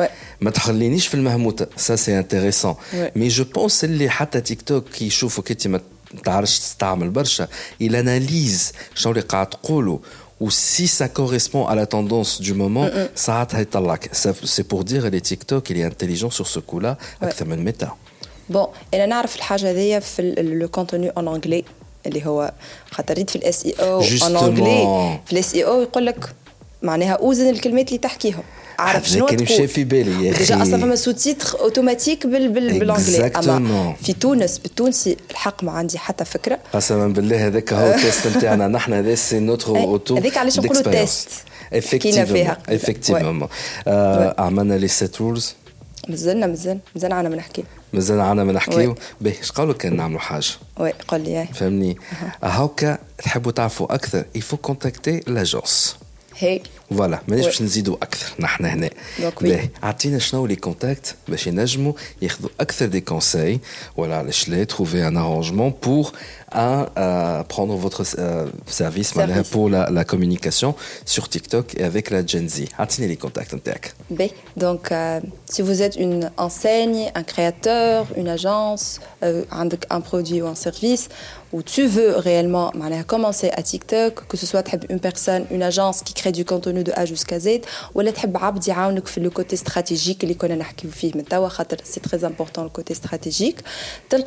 [0.41, 2.75] ما تخلينيش في المهموته سا سي انتريسون
[3.17, 5.81] مي جو بونس اللي حتى تيك توك كي يشوفوك انت ما
[6.25, 7.49] تعرفش تستعمل برشا
[7.83, 9.99] il analyse شنو اللي قاعد تقولوا
[10.40, 13.48] ou si ça correspond à la tendance du moment, ça
[14.44, 17.92] C'est pour dire que TikTok, il est intelligent sur ce coup-là, أكثر من ميتا.
[18.50, 21.64] بون أنا نعرف الحاجة هذيا في لو كونتوني اون انجلي
[22.06, 22.54] اللي هو
[22.92, 26.36] خاطر في الاس اي أو اون انجلي في الاس اي أو يقول لك
[26.82, 28.44] معناها اوزن الكلمات اللي تحكيهم
[28.80, 30.40] عارف شنو كان في بالي يا أخي.
[30.40, 35.72] déjà أصلا فما sous-titre automatique بال بال بال anglais أما في تونس بالتونسي الحق ما
[35.72, 36.60] عندي حتى فكرة.
[36.74, 38.68] قسما بالله هذاك هو ال test نتاعنا.
[38.68, 41.30] نحن هذا c'est notre auto هذيك علاش نقولوا test
[41.74, 43.48] effectivement effectivement
[44.40, 45.56] عملنا les sept rules
[46.10, 47.64] مازلنا مازال مازال عنا ما نحكي.
[47.94, 50.48] مازال عنا ما نحكيو باهي اش قالوا كان نعملوا حاجة؟
[50.80, 51.98] oui قول لي فهمني.
[52.44, 55.98] هاكا تحبوا تعرفوا أكثر il faut contacter l'agence
[56.38, 58.90] هي فوالا مانيش باش نزيدوا أكثر نحن هنا
[59.42, 63.60] باهي اعطينا شنو لي كونتاكت باش ينجموا ياخذوا أكثر دي كونساي
[63.98, 66.12] ولا علاش لا تروفي ان ارونجمون بور
[66.56, 69.50] à euh, prendre votre euh, service, service.
[69.50, 70.74] pour la, la, communication
[71.06, 72.66] sur TikTok et avec la Gen Z.
[72.78, 73.94] Attendez les contacts en tech.
[74.56, 80.42] Donc, euh, si vous êtes une enseigne, un créateur, une agence, euh, un, un, produit
[81.56, 82.74] ou tu veux réellement
[83.06, 86.92] commencer à TikTok, que ce soit une personne, une agence qui crée du contenu de
[86.98, 87.62] A jusqu'à Z,
[87.96, 90.26] ou tu veux le côté stratégique,
[91.86, 93.60] c'est très important le côté stratégique.
[94.10, 94.22] Tu as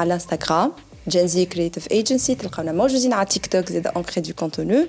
[0.00, 0.72] à l'Instagram.
[1.06, 4.88] الانستغرام Gen Z Creative Agency تلقاونا موجودين على تيك توك زاد on crée du contenu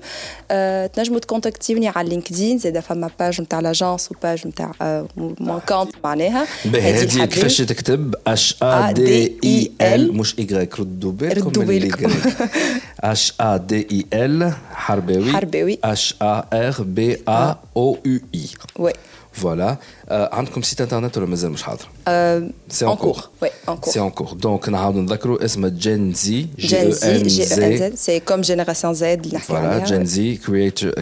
[0.94, 4.72] تنجموا ت contacter وني على لينكدين زاد فما page نتاع l'agence و page نتاع
[5.18, 6.48] mon compte معناها.
[6.65, 12.11] هذه كيفاش تكتب؟ H A D I L مش ايكغيك ردوا بالكم ردوا بالكم
[12.99, 15.31] H A D I L حرباوي.
[15.31, 15.80] حرباوي.
[15.84, 18.48] H A R B A O U I
[18.80, 18.94] oui.
[19.41, 19.77] Voilà.
[20.07, 21.88] Euh, عندكم site internet ولا مازال مش حاضر؟
[22.69, 26.48] c'est en cours oui en cours c'est en cours donc نعاودوا نذكروا اسمه Gen Z
[26.57, 30.35] Gen Z G N Z c'est comme génération Z اللي نحكي عليها Gen Z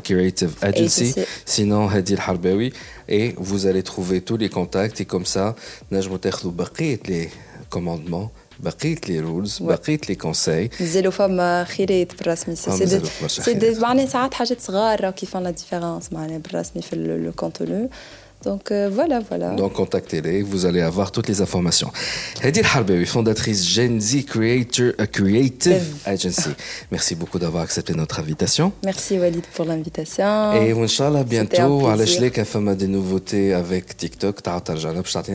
[0.07, 2.71] Creative Agency sinon هادي الحرباوي
[3.09, 4.99] et vous allez trouver tous les contacts.
[5.01, 5.55] Et comme ça
[5.91, 7.29] نجموا تاخذوا بقيه لي
[7.69, 8.29] كوموندمون
[8.59, 12.87] بقيه لي رولز بقيه لي كونساي نزلوا فما خيرات بالرسمي سي
[13.27, 17.89] سي معناها ساعات حاجات صغار كيفان لا ديفيرونس معناها بالرسمي في لو كونتوني
[18.45, 19.55] Donc euh, voilà, voilà.
[19.55, 21.91] Donc contactez-les, vous allez avoir toutes les informations.
[22.43, 26.49] Hedi Harbewi, fondatrice Gen Z Creator, uh, Creative Agency.
[26.91, 28.71] Merci beaucoup d'avoir accepté notre invitation.
[28.83, 30.53] Merci Walid pour l'invitation.
[30.53, 32.45] Et Inch'Allah, bientôt, à l'échec, à
[32.75, 34.43] des nouveautés avec TikTok.
[34.43, 34.59] T'as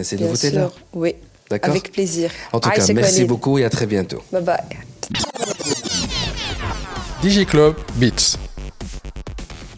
[0.03, 1.15] ces nouveautés-là Oui.
[1.51, 1.71] D'accord.
[1.71, 2.31] Avec plaisir.
[2.53, 4.23] En tout cas, merci beaucoup et à très bientôt.
[4.31, 4.57] Bye bye.
[7.23, 8.39] DigiClub Beats.